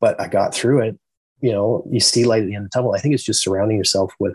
[0.00, 0.98] But I got through it.
[1.40, 2.94] You know, you see light at the end of the tunnel.
[2.94, 4.34] I think it's just surrounding yourself with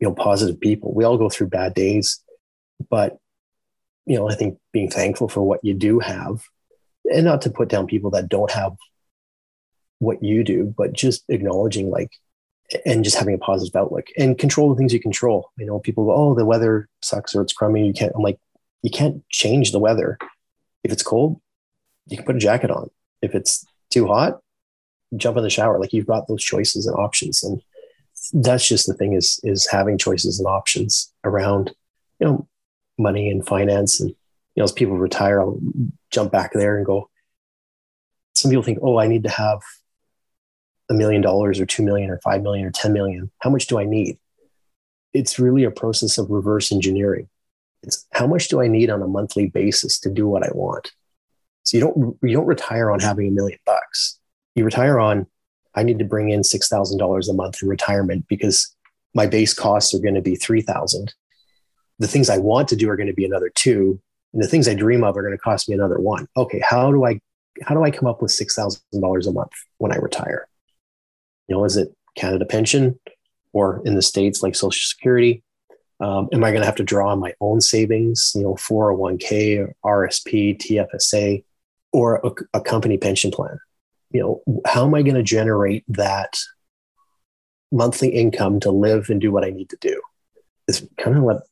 [0.00, 0.92] you know positive people.
[0.94, 2.24] We all go through bad days
[2.90, 3.18] but
[4.06, 6.42] you know i think being thankful for what you do have
[7.12, 8.74] and not to put down people that don't have
[9.98, 12.10] what you do but just acknowledging like
[12.86, 15.50] and just having a positive outlook and control the things you control.
[15.58, 18.38] You know people go oh the weather sucks or it's crummy you can't i'm like
[18.82, 20.18] you can't change the weather.
[20.82, 21.40] If it's cold
[22.08, 22.90] you can put a jacket on.
[23.22, 24.40] If it's too hot
[25.16, 25.78] jump in the shower.
[25.78, 27.62] Like you've got those choices and options and
[28.32, 31.74] that's just the thing is is having choices and options around
[32.20, 32.48] you know
[32.98, 34.16] money and finance and you
[34.56, 35.58] know as people retire i'll
[36.10, 37.10] jump back there and go
[38.34, 39.60] some people think oh i need to have
[40.90, 43.30] a million dollars or two million or five million or ten million.
[43.40, 44.18] How much do i need?
[45.12, 47.28] It's really a process of reverse engineering.
[47.82, 50.92] It's how much do i need on a monthly basis to do what i want?
[51.64, 54.18] So you don't you don't retire on having a million bucks.
[54.54, 55.26] You retire on
[55.74, 58.74] I need to bring in $6,000 a month in retirement because
[59.14, 61.14] my base costs are going to be 3,000.
[61.98, 64.00] The things I want to do are going to be another two.
[64.32, 66.26] And the things I dream of are going to cost me another one.
[66.36, 66.60] Okay.
[66.60, 67.20] How do I,
[67.62, 70.48] how do I come up with $6,000 a month when I retire?
[71.48, 72.98] You know, is it Canada pension
[73.52, 75.42] or in the States like social security?
[76.00, 79.72] Um, am I going to have to draw on my own savings, you know, 401k,
[79.84, 81.44] RSP, TFSA,
[81.92, 83.58] or a, a company pension plan?
[84.14, 86.38] You know, how am I going to generate that
[87.72, 90.00] monthly income to live and do what I need to do?
[90.68, 91.42] Is kind of what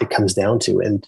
[0.00, 0.80] it comes down to.
[0.80, 1.06] And,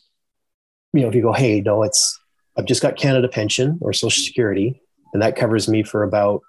[0.92, 2.20] you know, if you go, hey, no, it's
[2.58, 4.82] I've just got Canada pension or Social Security,
[5.14, 6.42] and that covers me for about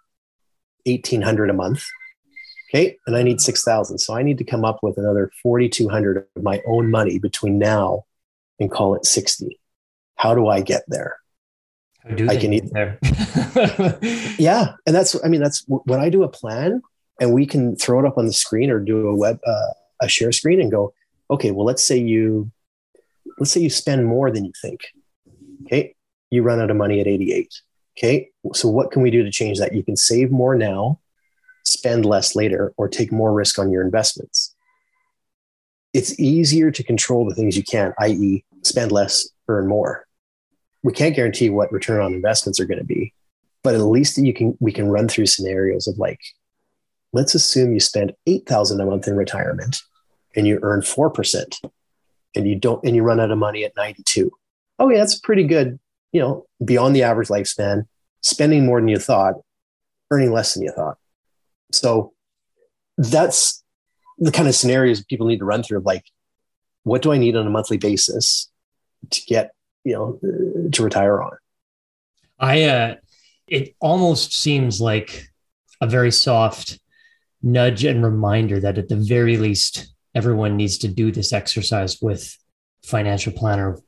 [0.86, 1.86] 1800 a month.
[2.70, 2.98] Okay.
[3.08, 4.00] And I need 6,000.
[4.00, 8.04] So I need to come up with another 4,200 of my own money between now
[8.60, 9.58] and call it 60.
[10.16, 11.21] How do I get there?
[12.06, 12.98] I can eat there.
[14.40, 14.74] yeah.
[14.86, 16.82] And that's, I mean, that's when I do a plan
[17.20, 20.08] and we can throw it up on the screen or do a web, uh, a
[20.08, 20.94] share screen and go,
[21.30, 22.52] okay, well, let's say you,
[23.38, 24.82] let's say you spend more than you think.
[25.66, 25.96] Okay.
[26.32, 27.54] You run out of money at 88.
[27.98, 28.30] Okay.
[28.54, 29.76] So what can we do to change that?
[29.76, 31.00] You can save more now,
[31.64, 34.56] spend less later, or take more risk on your investments.
[35.94, 40.08] It's easier to control the things you can, i.e., spend less, earn more.
[40.84, 43.14] We can't guarantee what return on investments are going to be,
[43.64, 46.20] but at least you can we can run through scenarios of like,
[47.14, 49.82] let's assume you spend eight thousand a month in retirement
[50.36, 51.60] and you earn four percent,
[52.36, 54.32] and you don't and you run out of money at ninety two.
[54.80, 55.80] Oh yeah, that's pretty good
[56.12, 57.88] you know, beyond the average lifespan,
[58.22, 59.36] spending more than you thought,
[60.12, 60.98] earning less than you thought.
[61.72, 62.14] So
[62.98, 63.64] that's
[64.18, 66.06] the kind of scenarios people need to run through of like,
[66.84, 68.50] what do I need on a monthly basis
[69.10, 69.54] to get,
[69.84, 70.20] you know,
[70.74, 71.32] to retire on?
[72.40, 72.96] I, uh,
[73.48, 75.28] it almost seems like
[75.80, 76.80] a very soft
[77.44, 82.38] nudge and reminder that at the very least, everyone needs to do this exercise with
[82.84, 83.80] financial planner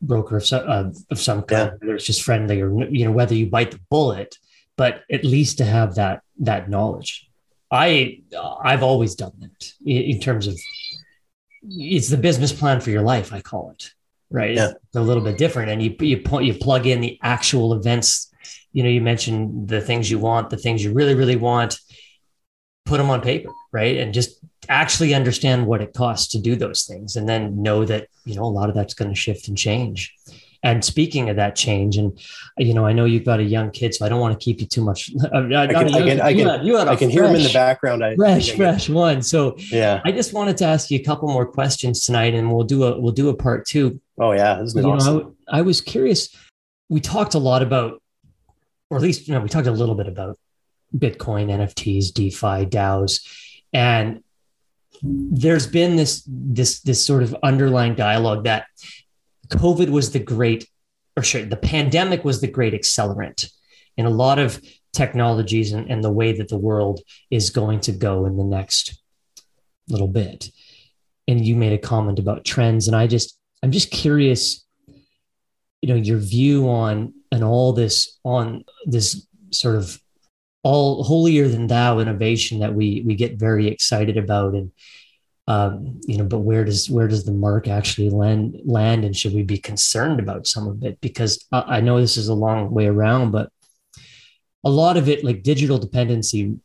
[0.00, 1.76] broker of, uh, of some kind, yeah.
[1.78, 4.36] whether it's just friendly or you know whether you bite the bullet,
[4.76, 7.28] but at least to have that that knowledge.
[7.70, 8.20] I
[8.62, 10.58] I've always done that in terms of
[11.62, 13.32] it's the business plan for your life.
[13.32, 13.92] I call it
[14.32, 14.54] right.
[14.54, 14.70] Yeah.
[14.70, 18.30] It's a little bit different, and you you point you plug in the actual events.
[18.72, 21.78] You know, you mentioned the things you want, the things you really really want.
[22.84, 26.84] Put them on paper, right, and just actually understand what it costs to do those
[26.84, 29.58] things and then know that you know a lot of that's going to shift and
[29.58, 30.14] change
[30.62, 32.16] and speaking of that change and
[32.58, 34.60] you know i know you've got a young kid so i don't want to keep
[34.60, 37.24] you too much i can, I can, I can, you had, I can fresh, hear
[37.24, 40.90] him in the background I, fresh fresh one so yeah i just wanted to ask
[40.90, 44.00] you a couple more questions tonight and we'll do a we'll do a part two.
[44.22, 45.16] Oh yeah this is awesome.
[45.16, 46.34] know, I, I was curious
[46.88, 48.00] we talked a lot about
[48.90, 50.38] or at least you know we talked a little bit about
[50.96, 53.20] bitcoin nfts defi daos
[53.72, 54.22] and
[55.02, 58.66] there's been this this this sort of underlying dialogue that
[59.56, 60.68] COVID was the great,
[61.16, 63.50] or sorry, the pandemic was the great accelerant
[63.96, 64.60] in a lot of
[64.92, 67.00] technologies and, and the way that the world
[67.30, 69.00] is going to go in the next
[69.88, 70.50] little bit.
[71.28, 74.64] And you made a comment about trends, and I just I'm just curious,
[75.80, 80.00] you know, your view on and all this on this sort of
[80.64, 84.54] all holier than thou innovation that we we get very excited about.
[84.54, 84.72] And
[85.48, 89.04] um, you know but where does where does the mark actually land land?
[89.04, 91.00] And should we be concerned about some of it?
[91.00, 93.50] Because I, I know this is a long way around but
[94.64, 96.56] a lot of it like digital dependency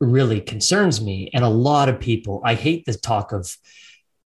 [0.00, 1.30] really concerns me.
[1.34, 3.56] And a lot of people i hate the talk of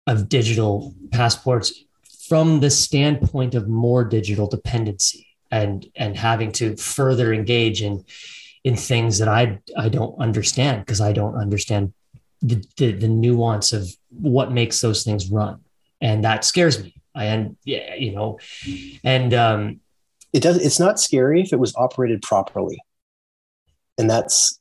[0.06, 1.84] of digital passports
[2.28, 8.04] from the standpoint of more digital dependency and and having to further engage in
[8.64, 11.94] in things that I I don't understand because I don't understand
[12.40, 15.60] the, the, the nuance of what makes those things run,
[16.00, 16.94] and that scares me.
[17.14, 18.38] I and yeah, you know,
[19.02, 19.80] and um,
[20.32, 20.58] it does.
[20.58, 22.78] It's not scary if it was operated properly,
[23.96, 24.60] and that's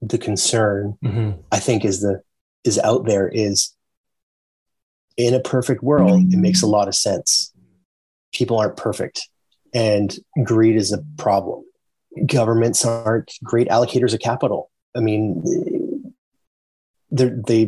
[0.00, 0.98] the concern.
[1.04, 1.40] Mm-hmm.
[1.52, 2.22] I think is the
[2.64, 3.75] is out there is
[5.16, 6.32] in a perfect world.
[6.32, 7.52] It makes a lot of sense.
[8.32, 9.28] People aren't perfect,
[9.74, 11.64] and greed is a problem
[12.24, 14.70] governments aren't great allocators of capital.
[14.96, 16.14] I mean,
[17.10, 17.60] they they,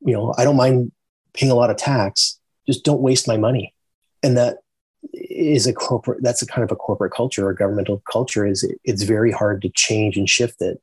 [0.00, 0.92] you know, I don't mind
[1.34, 3.74] paying a lot of tax, just don't waste my money.
[4.22, 4.58] And that
[5.12, 9.02] is a corporate, that's a kind of a corporate culture or governmental culture is it's
[9.02, 10.80] very hard to change and shift it.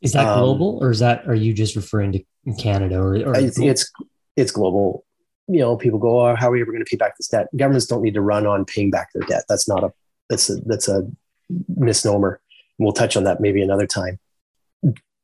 [0.00, 2.24] Is that um, global or is that, are you just referring to
[2.58, 3.90] Canada or, or it's,
[4.36, 5.04] it's global.
[5.52, 7.48] You know, people go, oh, how are we ever going to pay back this debt?
[7.56, 9.44] Governments don't need to run on paying back their debt.
[9.48, 9.92] That's not a,
[10.28, 11.06] that's a, that's a
[11.76, 12.40] misnomer
[12.82, 14.18] we'll touch on that maybe another time.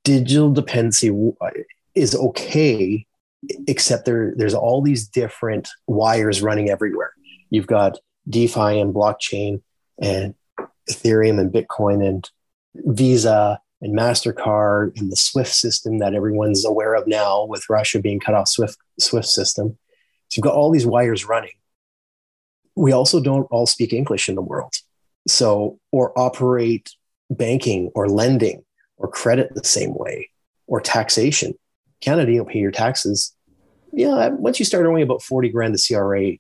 [0.04, 1.10] Digital dependency
[1.94, 3.06] is okay,
[3.66, 7.12] except there, there's all these different wires running everywhere.
[7.50, 7.98] You've got
[8.28, 9.62] DeFi and blockchain
[10.00, 10.34] and
[10.90, 12.28] Ethereum and Bitcoin and
[12.74, 18.20] Visa and MasterCard and the SWIFT system that everyone's aware of now with Russia being
[18.20, 19.78] cut off SWIFT, SWIFT system.
[20.28, 21.52] So you've got all these wires running.
[22.74, 24.72] We also don't all speak English in the world.
[25.26, 26.90] So, or operate
[27.30, 28.64] banking or lending
[28.96, 30.30] or credit the same way
[30.66, 31.54] or taxation.
[32.00, 33.34] Canada, you don't pay your taxes.
[33.92, 36.38] Yeah, once you start earning about 40 grand the CRA,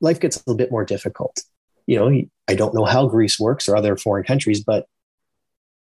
[0.00, 1.40] life gets a little bit more difficult.
[1.86, 4.86] You know, I don't know how Greece works or other foreign countries, but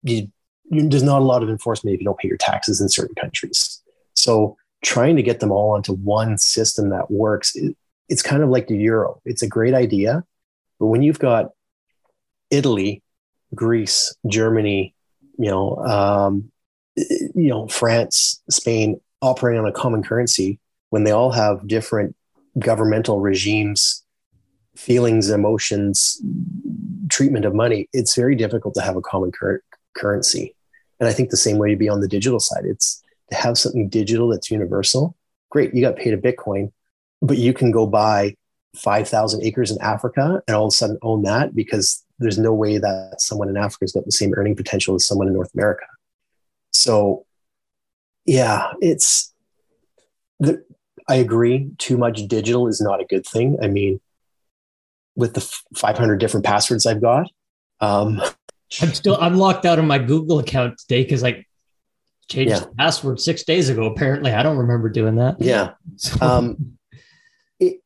[0.04, 0.32] you,
[0.70, 3.16] you, there's not a lot of enforcement if you don't pay your taxes in certain
[3.16, 3.82] countries.
[4.14, 7.76] So trying to get them all onto one system that works, it,
[8.10, 9.22] it's kind of like the euro.
[9.26, 10.24] It's a great idea,
[10.80, 11.52] but when you've got
[12.50, 13.04] Italy,
[13.56, 14.96] Greece, Germany,
[15.38, 16.52] you know, um,
[16.96, 20.60] you know, France, Spain operating on a common currency,
[20.90, 22.16] when they all have different
[22.60, 24.04] governmental regimes
[24.76, 26.22] feelings, emotions,
[27.10, 29.62] treatment of money, it's very difficult to have a common cur-
[29.96, 30.56] currency.
[31.00, 32.64] And I think the same way to be on the digital side.
[32.66, 33.02] It's
[33.32, 35.16] have something digital that's universal.
[35.50, 36.72] Great, you got paid a Bitcoin,
[37.22, 38.36] but you can go buy
[38.76, 42.78] 5,000 acres in Africa and all of a sudden own that because there's no way
[42.78, 45.86] that someone in Africa has got the same earning potential as someone in North America.
[46.72, 47.26] So,
[48.26, 49.34] yeah, it's
[50.40, 50.64] the,
[51.10, 51.72] I agree.
[51.78, 53.58] Too much digital is not a good thing.
[53.62, 54.00] I mean,
[55.16, 55.42] with the
[55.76, 57.30] 500 different passwords I've got.
[57.80, 58.22] Um,
[58.82, 61.46] I'm still I'm locked out of my Google account today because I
[62.32, 62.60] changed yeah.
[62.60, 63.86] the password six days ago.
[63.86, 65.38] Apparently, I don't remember doing that.
[65.40, 65.72] Yeah.
[65.98, 66.26] So.
[66.26, 66.78] Um,
[67.60, 67.82] it,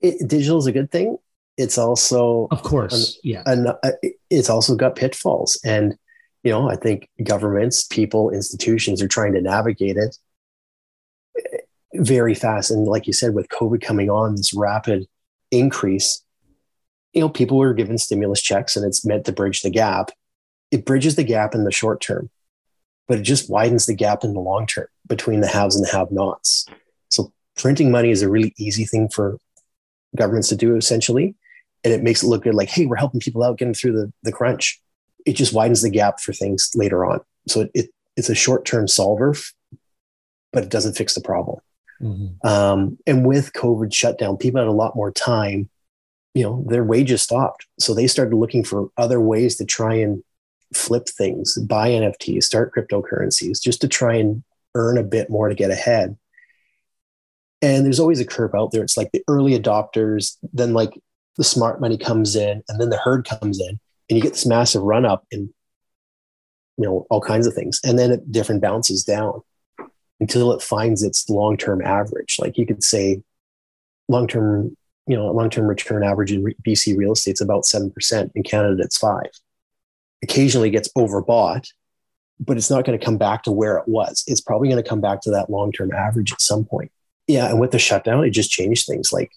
[0.00, 1.16] it, digital is a good thing.
[1.56, 3.42] It's also, of course, an, yeah.
[3.46, 3.90] An, uh,
[4.28, 5.96] it's also got pitfalls, and
[6.44, 10.18] you know, I think governments, people, institutions are trying to navigate it
[11.38, 11.58] eh,
[11.94, 12.70] very fast.
[12.70, 15.06] And like you said, with COVID coming on, this rapid
[15.50, 16.22] increase,
[17.14, 20.10] you know, people were given stimulus checks and it's meant to bridge the gap.
[20.70, 22.28] It bridges the gap in the short term,
[23.06, 25.90] but it just widens the gap in the long term between the haves and the
[25.90, 26.66] have nots.
[27.10, 29.38] So printing money is a really easy thing for
[30.16, 31.34] governments to do essentially.
[31.82, 34.12] And it makes it look good like, hey, we're helping people out getting through the,
[34.22, 34.80] the crunch.
[35.26, 37.20] It just widens the gap for things later on.
[37.46, 39.34] So it, it it's a short term solver,
[40.52, 41.58] but it doesn't fix the problem.
[42.00, 42.46] Mm-hmm.
[42.46, 45.68] Um, and with COVID shutdown, people had a lot more time
[46.34, 50.22] you know their wages stopped so they started looking for other ways to try and
[50.76, 54.42] flip things buy nfts start cryptocurrencies just to try and
[54.74, 56.16] earn a bit more to get ahead
[57.62, 60.98] and there's always a curve out there it's like the early adopters then like
[61.36, 64.46] the smart money comes in and then the herd comes in and you get this
[64.46, 65.52] massive run up in
[66.76, 69.40] you know all kinds of things and then it different bounces down
[70.20, 73.22] until it finds its long-term average like you could say
[74.08, 78.30] long-term you know, long-term return average in BC real estate is about 7%.
[78.34, 79.30] In Canada, it's five.
[80.24, 81.68] Occasionally gets overbought,
[82.40, 84.24] but it's not going to come back to where it was.
[84.26, 86.90] It's probably going to come back to that long-term average at some point.
[87.28, 87.48] Yeah.
[87.48, 89.12] And with the shutdown, it just changed things.
[89.12, 89.30] Like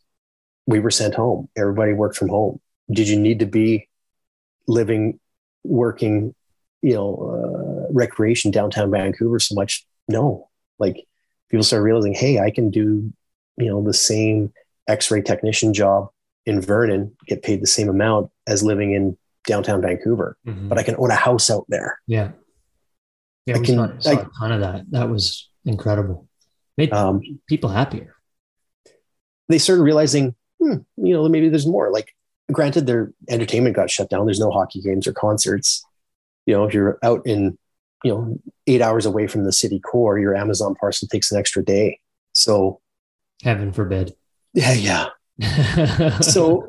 [0.66, 1.48] we were sent home.
[1.56, 2.60] Everybody worked from home.
[2.92, 3.88] Did you need to be
[4.68, 5.20] living,
[5.64, 6.34] working,
[6.82, 9.86] you know, uh, recreation downtown Vancouver so much?
[10.08, 10.50] No.
[10.80, 11.06] Like
[11.50, 13.14] people start realizing, hey, I can do,
[13.58, 14.52] you know, the same–
[14.88, 16.10] x-ray technician job
[16.46, 19.18] in Vernon get paid the same amount as living in
[19.48, 20.68] downtown Vancouver, mm-hmm.
[20.68, 22.00] but I can own a house out there.
[22.06, 22.32] Yeah.
[23.48, 24.92] Yeah, I we can, saw, saw I, a ton of that.
[24.92, 26.28] That was incredible.
[26.78, 28.14] Made um, people happier.
[29.50, 31.92] They started realizing, hmm, you know, maybe there's more.
[31.92, 32.14] Like,
[32.52, 34.26] granted, their entertainment got shut down.
[34.26, 35.84] There's no hockey games or concerts.
[36.46, 37.58] You know, if you're out in,
[38.04, 38.38] you know,
[38.68, 42.00] eight hours away from the city core, your Amazon parcel takes an extra day.
[42.34, 42.82] So,
[43.42, 44.14] heaven forbid.
[44.54, 46.20] Yeah, yeah.
[46.20, 46.68] so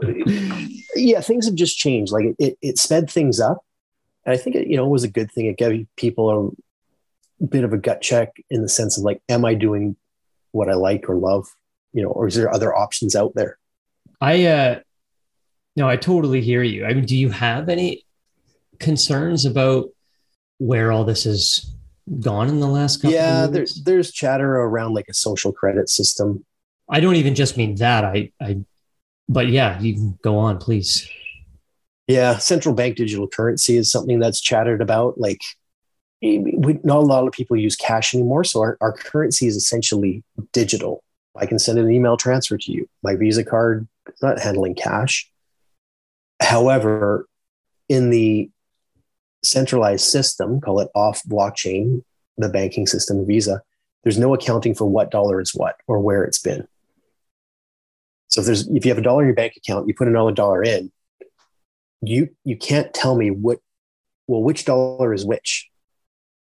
[1.01, 2.13] yeah, things have just changed.
[2.13, 3.59] Like it, it sped things up.
[4.25, 5.47] And I think it, you know, it was a good thing.
[5.47, 6.55] It gave people
[7.41, 9.97] a bit of a gut check in the sense of like, am I doing
[10.53, 11.47] what I like or love?
[11.93, 13.59] You know, or is there other options out there?
[14.21, 14.81] I uh
[15.77, 16.85] no, I totally hear you.
[16.85, 18.05] I mean, do you have any
[18.81, 19.91] concerns about
[20.59, 21.73] where all this has
[22.21, 26.45] gone in the last couple yeah there's there's chatter around like a social credit system
[26.89, 28.05] I don't even just mean that.
[28.05, 28.61] I, I,
[29.29, 31.09] but yeah, you can go on, please.
[32.07, 35.19] Yeah, central bank digital currency is something that's chatted about.
[35.19, 35.41] Like,
[36.23, 40.25] we, not a lot of people use cash anymore, so our, our currency is essentially
[40.53, 41.03] digital.
[41.37, 42.89] I can send an email transfer to you.
[43.03, 45.31] My Visa card is not handling cash.
[46.41, 47.29] However,
[47.89, 48.51] in the
[49.45, 52.03] centralized system, call it off blockchain,
[52.39, 53.63] the banking system, Visa,
[54.03, 56.67] there's no accounting for what dollar is what or where it's been.
[58.29, 60.33] So if there's if you have a dollar in your bank account, you put another
[60.33, 60.93] dollar in,
[62.03, 63.59] you you can't tell me what
[64.27, 65.69] well which dollar is which.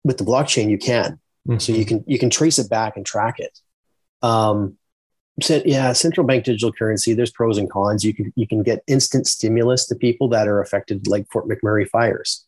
[0.05, 1.21] With the blockchain, you can.
[1.49, 1.59] Mm-hmm.
[1.59, 3.59] So you can you can trace it back and track it.
[4.21, 4.77] Um,
[5.41, 7.15] so yeah, central bank digital currency.
[7.15, 8.05] There's pros and cons.
[8.05, 11.89] You can you can get instant stimulus to people that are affected, like Fort McMurray
[11.89, 12.45] fires.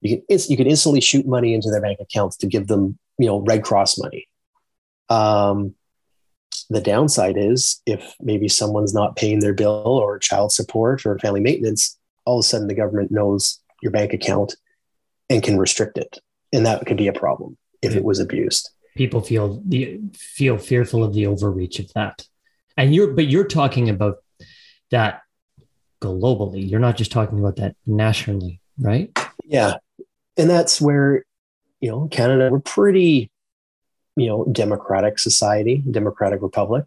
[0.00, 3.26] You can you can instantly shoot money into their bank accounts to give them you
[3.26, 4.26] know Red Cross money.
[5.10, 5.74] Um,
[6.70, 11.40] the downside is if maybe someone's not paying their bill or child support or family
[11.40, 14.56] maintenance, all of a sudden the government knows your bank account
[15.28, 16.18] and can restrict it.
[16.52, 18.70] And that could be a problem if it was abused.
[18.96, 19.62] People feel
[20.14, 22.26] feel fearful of the overreach of that.
[22.76, 24.18] And you're but you're talking about
[24.90, 25.22] that
[26.00, 26.68] globally.
[26.68, 29.10] You're not just talking about that nationally, right?
[29.44, 29.74] Yeah.
[30.36, 31.24] And that's where,
[31.80, 33.30] you know, Canada, we're pretty,
[34.16, 36.84] you know, democratic society, democratic republic.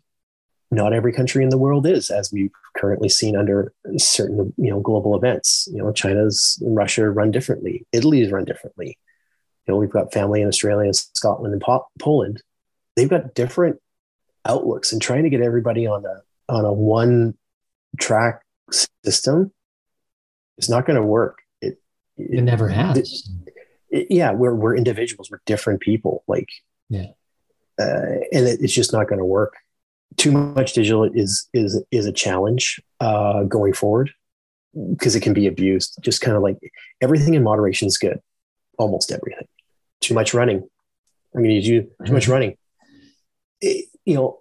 [0.70, 4.82] Not every country in the world is, as we've currently seen under certain, you know,
[4.82, 5.68] global events.
[5.72, 7.86] You know, China's and Russia run differently.
[7.94, 8.98] Italy's run differently.
[9.66, 12.42] You know, we've got family in Australia, Scotland, and po- Poland.
[12.96, 13.80] They've got different
[14.46, 16.22] outlooks, and trying to get everybody on a
[16.52, 17.38] on a one
[18.00, 18.42] track
[19.04, 19.52] system
[20.58, 21.40] is not going to work.
[21.62, 21.80] It,
[22.18, 23.30] it, it never has.
[23.90, 25.32] It, yeah, we're we're individuals.
[25.32, 26.24] We're different people.
[26.28, 26.50] Like
[26.90, 27.08] yeah,
[27.80, 29.54] uh, and it's just not going to work.
[30.16, 34.12] Too much digital is is is a challenge uh, going forward
[34.74, 35.98] because it can be abused.
[36.02, 36.58] Just kind of like
[37.02, 38.20] everything in moderation is good,
[38.80, 39.48] almost everything.
[40.02, 40.68] Too much running.
[41.36, 42.32] I mean, you do too much mm-hmm.
[42.32, 42.58] running.
[43.62, 44.40] It, you know,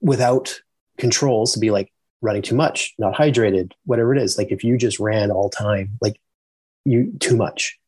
[0.00, 0.60] without
[0.98, 1.90] controls to be like,
[2.24, 4.38] running too much, not hydrated, whatever it is.
[4.38, 6.18] Like if you just ran all time, like
[6.84, 7.78] you too much.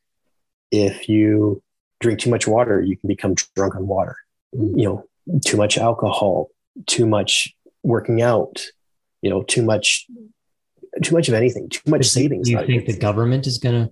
[0.70, 1.62] If you
[2.00, 4.16] drink too much water, you can become drunk on water.
[4.58, 6.48] You know, too much alcohol,
[6.86, 8.64] too much working out,
[9.22, 10.06] you know, too much
[11.02, 12.46] too much of anything, too much savings.
[12.46, 13.90] Do you think the government is gonna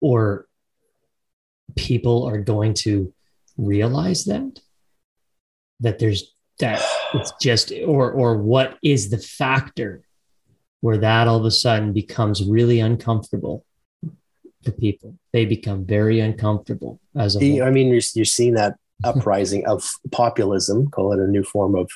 [0.00, 0.46] or
[1.74, 3.12] people are going to
[3.56, 4.60] realize that?
[5.80, 6.82] That there's that
[7.14, 10.02] it's just or or what is the factor
[10.80, 13.64] where that all of a sudden becomes really uncomfortable
[14.64, 19.66] for people they become very uncomfortable as a i mean you're, you're seeing that uprising
[19.66, 21.90] of populism call it a new form of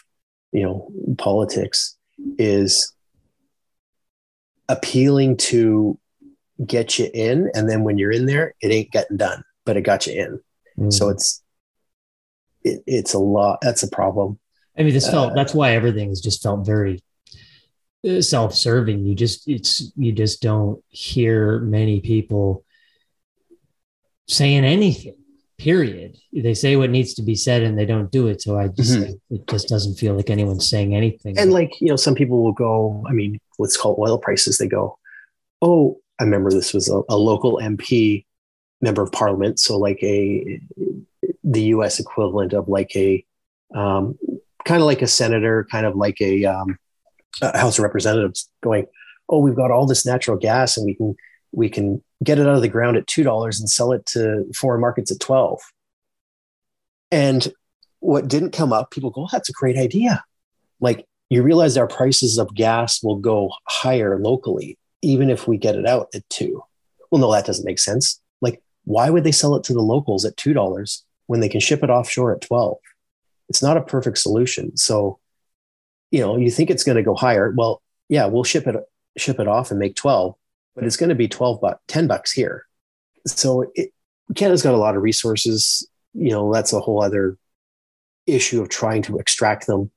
[0.53, 1.96] you know politics
[2.38, 2.92] is
[4.68, 5.98] appealing to
[6.66, 9.82] get you in and then when you're in there it ain't getting done but it
[9.82, 10.40] got you in
[10.84, 10.92] mm.
[10.92, 11.42] so it's
[12.62, 14.38] it, it's a lot that's a problem
[14.80, 17.03] I mean, this felt, uh, that's why everything has just felt very
[18.09, 19.05] uh, self-serving.
[19.05, 22.64] You just, it's, you just don't hear many people
[24.26, 25.16] saying anything
[25.61, 26.17] period.
[26.33, 28.41] They say what needs to be said and they don't do it.
[28.41, 29.35] So I just, mm-hmm.
[29.35, 31.39] it just doesn't feel like anyone's saying anything.
[31.39, 34.59] And like, you know, some people will go, I mean, let's call oil prices.
[34.59, 34.99] They go,
[35.61, 38.25] Oh, I remember this was a, a local MP
[38.81, 39.61] member of parliament.
[39.61, 40.61] So like a,
[41.45, 43.23] the US equivalent of like a,
[43.75, 44.19] um,
[44.65, 46.79] kind of like a senator, kind of like a, um,
[47.43, 48.87] a House of Representatives going,
[49.29, 51.17] "Oh, we've got all this natural gas, and we can
[51.53, 54.51] we can get it out of the ground at two dollars and sell it to
[54.55, 55.61] foreign markets at twelve.
[57.11, 57.53] And
[58.01, 60.25] what didn't come up, people go, oh, "That's a great idea."
[60.81, 65.77] Like you realize our prices of gas will go higher locally, even if we get
[65.77, 66.62] it out at two.
[67.11, 68.21] Well, no, that doesn't make sense.
[68.41, 71.61] Like, why would they sell it to the locals at two dollars when they can
[71.61, 72.79] ship it offshore at twelve?
[73.51, 74.77] it's not a perfect solution.
[74.77, 75.18] So,
[76.12, 77.53] you know, you think it's going to go higher.
[77.55, 78.77] Well, yeah, we'll ship it
[79.18, 80.37] ship it off and make 12,
[80.75, 82.66] but it's going to be 12 bucks, 10 bucks here.
[83.27, 83.93] So it,
[84.35, 85.89] Canada's got a lot of resources.
[86.14, 87.37] You know, that's a whole other
[88.27, 89.91] issue of trying to extract them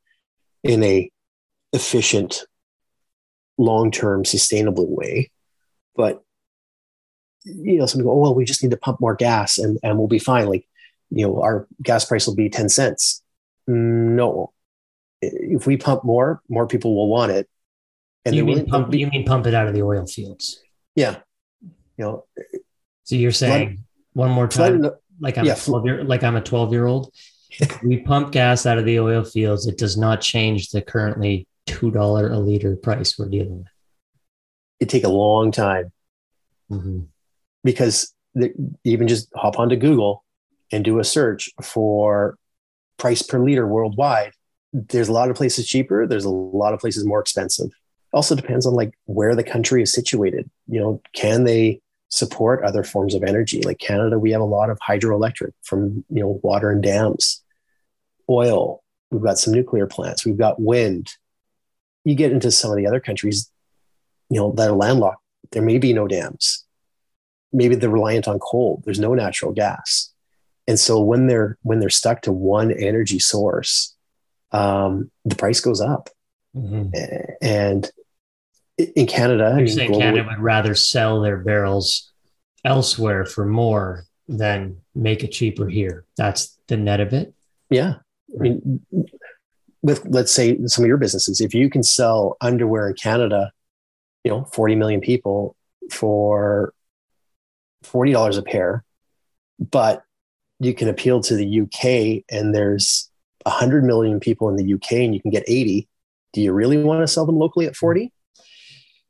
[0.63, 1.11] in a
[1.71, 2.45] efficient,
[3.57, 5.31] long-term, sustainable way.
[5.95, 6.23] But
[7.45, 9.97] you know, some go, oh well, we just need to pump more gas and, and
[9.97, 10.47] we'll be fine.
[10.47, 10.65] Like,
[11.09, 13.21] you know, our gas price will be 10 cents.
[13.67, 14.53] No.
[15.21, 17.49] If we pump more, more people will want it.
[18.25, 20.61] And you mean pump, you mean pump it out of the oil fields?
[20.95, 21.17] Yeah.
[21.97, 22.25] You know.
[23.03, 23.77] So you're saying flood,
[24.13, 26.85] one more time, flood, like I'm yeah, a 12 year, like I'm a 12 year
[26.85, 27.13] old.
[27.83, 29.67] we pump gas out of the oil fields.
[29.67, 33.67] It does not change the currently two dollar a liter price we're dealing with.
[34.79, 35.91] It take a long time
[36.71, 37.01] mm-hmm.
[37.63, 38.53] because the,
[38.83, 40.23] even just hop onto Google
[40.71, 42.37] and do a search for
[42.97, 44.33] price per liter worldwide,
[44.73, 46.07] there's a lot of places cheaper.
[46.07, 47.69] There's a lot of places more expensive.
[48.13, 50.49] Also depends on like where the country is situated.
[50.67, 53.61] You know, can they support other forms of energy?
[53.61, 57.43] Like Canada, we have a lot of hydroelectric from you know water and dams,
[58.29, 58.83] oil.
[59.11, 60.25] We've got some nuclear plants.
[60.25, 61.07] We've got wind.
[62.03, 63.49] You get into some of the other countries,
[64.29, 65.21] you know, that are landlocked.
[65.51, 66.65] There may be no dams.
[67.51, 68.81] Maybe they're reliant on coal.
[68.85, 70.13] There's no natural gas
[70.67, 73.95] and so when they're when they're stuck to one energy source
[74.51, 76.09] um, the price goes up
[76.55, 76.89] mm-hmm.
[77.41, 77.91] and
[78.77, 82.11] in canada you're I mean, saying globally, canada would rather sell their barrels
[82.65, 87.33] elsewhere for more than make it cheaper here that's the net of it
[87.69, 87.95] yeah
[88.35, 88.85] i mean
[89.81, 93.51] with let's say some of your businesses if you can sell underwear in canada
[94.23, 95.55] you know 40 million people
[95.91, 96.73] for
[97.83, 98.83] $40 a pair,
[99.59, 100.03] but
[100.59, 103.09] you can appeal to the UK and there's
[103.43, 105.87] 100 million people in the UK and you can get 80.
[106.31, 108.11] Do you really want to sell them locally at 40?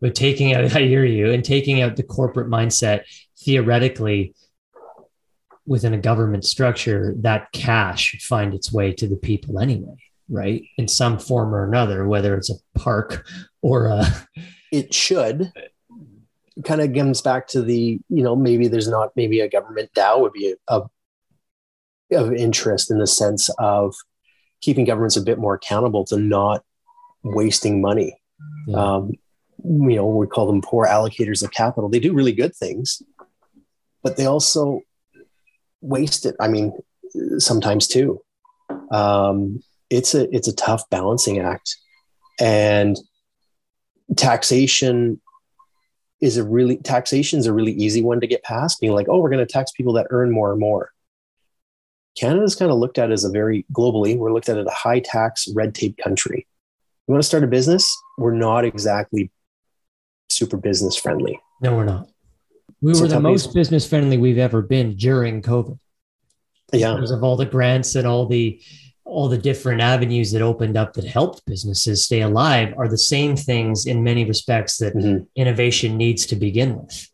[0.03, 3.05] But taking out, I hear you, and taking out the corporate mindset,
[3.39, 4.35] theoretically,
[5.65, 9.95] within a government structure, that cash should find its way to the people anyway,
[10.29, 10.61] right?
[10.77, 13.25] In some form or another, whether it's a park
[13.63, 14.05] or a.
[14.73, 15.53] It should.
[16.65, 20.19] Kind of comes back to the, you know, maybe there's not, maybe a government DAO
[20.19, 20.89] would be of,
[22.11, 23.93] of interest in the sense of
[24.61, 26.63] keeping governments a bit more accountable to not
[27.23, 28.19] wasting money.
[28.65, 28.77] Yeah.
[28.77, 29.11] Um,
[29.63, 31.89] you know, we call them poor allocators of capital.
[31.89, 33.01] They do really good things,
[34.01, 34.81] but they also
[35.81, 36.35] waste it.
[36.39, 36.73] I mean,
[37.37, 38.21] sometimes too.
[38.91, 41.77] Um, it's a it's a tough balancing act,
[42.39, 42.97] and
[44.15, 45.21] taxation
[46.21, 48.81] is a really taxation is a really easy one to get past.
[48.81, 50.91] Being like, oh, we're going to tax people that earn more and more.
[52.17, 54.99] Canada's kind of looked at as a very globally, we're looked at as a high
[54.99, 56.45] tax, red tape country.
[57.07, 57.91] You want to start a business?
[58.17, 59.31] We're not exactly
[60.33, 61.39] super business friendly.
[61.61, 62.09] No, we're not.
[62.81, 65.79] We were the most business friendly we've ever been during COVID.
[66.73, 66.95] Yeah.
[66.95, 68.61] Because of all the grants and all the
[69.05, 73.35] all the different avenues that opened up that helped businesses stay alive are the same
[73.35, 75.23] things in many respects that mm-hmm.
[75.35, 77.09] innovation needs to begin with.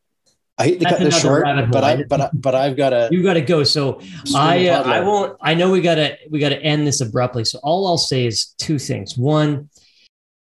[0.57, 3.07] I hate to cut this short, but I but I, but I've got to.
[3.11, 3.63] You got to go.
[3.63, 4.01] So
[4.35, 5.37] I uh, I won't.
[5.41, 7.45] I know we got to we got to end this abruptly.
[7.45, 9.17] So all I'll say is two things.
[9.17, 9.69] One,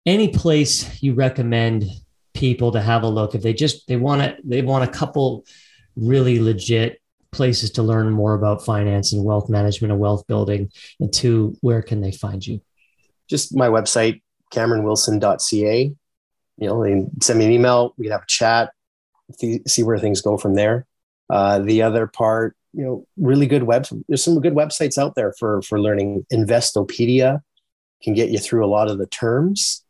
[0.07, 1.86] any place you recommend
[2.38, 3.33] people to have a look.
[3.33, 5.45] If they just they want to they want a couple
[5.95, 11.11] really legit places to learn more about finance and wealth management and wealth building and
[11.11, 12.61] two where can they find you?
[13.27, 14.21] Just my website
[14.53, 15.93] cameronwilson.ca
[16.57, 18.71] you know they send me an email we can have a chat
[19.67, 20.85] see where things go from there.
[21.29, 25.33] Uh, the other part you know really good web there's some good websites out there
[25.39, 26.25] for for learning.
[26.31, 27.41] Investopedia
[28.03, 29.83] can get you through a lot of the terms.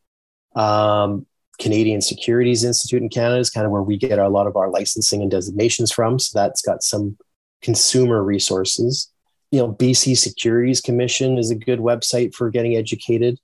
[0.55, 1.27] Um,
[1.59, 4.69] Canadian Securities Institute in Canada is kind of where we get a lot of our
[4.69, 6.19] licensing and designations from.
[6.19, 7.17] So that's got some
[7.61, 9.11] consumer resources.
[9.51, 13.39] You know, BC Securities Commission is a good website for getting educated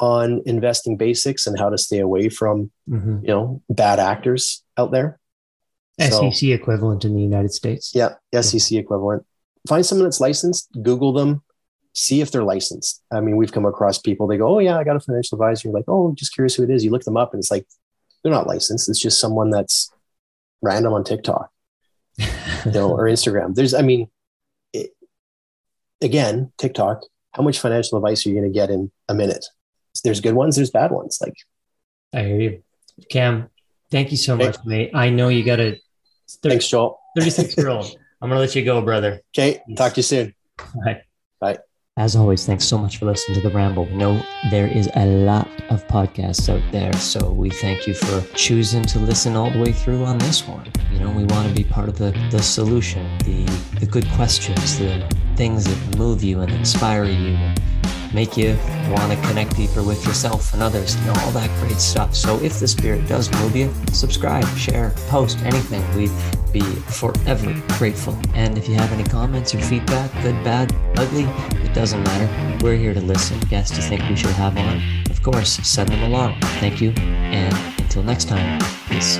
[0.00, 3.18] on investing basics and how to stay away from, mm-hmm.
[3.22, 5.20] you know, bad actors out there.
[6.00, 7.92] SEC so, equivalent in the United States.
[7.94, 8.80] Yeah, SEC yeah.
[8.80, 9.24] equivalent.
[9.68, 11.42] Find someone that's licensed, Google them,
[11.94, 13.02] see if they're licensed.
[13.12, 15.68] I mean, we've come across people, they go, Oh, yeah, I got a financial advisor.
[15.68, 16.84] You're like, Oh, just curious who it is.
[16.84, 17.66] You look them up and it's like,
[18.22, 18.88] they're not licensed.
[18.88, 19.90] It's just someone that's
[20.62, 21.50] random on TikTok
[22.18, 23.54] you know, or Instagram.
[23.54, 24.08] There's, I mean,
[24.72, 24.90] it,
[26.00, 29.44] again, TikTok, how much financial advice are you going to get in a minute?
[30.02, 31.18] There's good ones, there's bad ones.
[31.20, 31.34] Like,
[32.12, 32.62] I hear you.
[33.10, 33.50] Cam,
[33.90, 34.90] thank you so much, mate.
[34.94, 35.80] I know you got a
[36.42, 37.00] 30, Thanks, Joel.
[37.16, 37.96] 36 year old.
[38.20, 39.20] I'm going to let you go, brother.
[39.36, 39.60] Okay.
[39.76, 40.34] Talk to you soon.
[40.56, 41.02] Bye.
[41.40, 41.58] Bye.
[41.96, 43.84] As always, thanks so much for listening to The Ramble.
[43.84, 44.20] We know
[44.50, 48.98] there is a lot of podcasts out there, so we thank you for choosing to
[48.98, 50.68] listen all the way through on this one.
[50.90, 53.44] You know, we want to be part of the, the solution, the,
[53.78, 57.62] the good questions, the things that move you and inspire you and
[58.14, 58.56] make you
[58.90, 62.14] want to connect deeper with yourself and others, know, all that great stuff.
[62.14, 65.82] So if the spirit does move you, subscribe, share, post, anything.
[65.96, 66.10] We'd
[66.52, 68.16] be forever grateful.
[68.34, 71.24] And if you have any comments or feedback, good, bad, ugly,
[71.64, 72.64] it doesn't matter.
[72.64, 73.40] We're here to listen.
[73.40, 74.80] Guests you think we should have on,
[75.10, 76.40] of course, send them along.
[76.60, 76.90] Thank you.
[76.90, 79.18] And until next time, peace.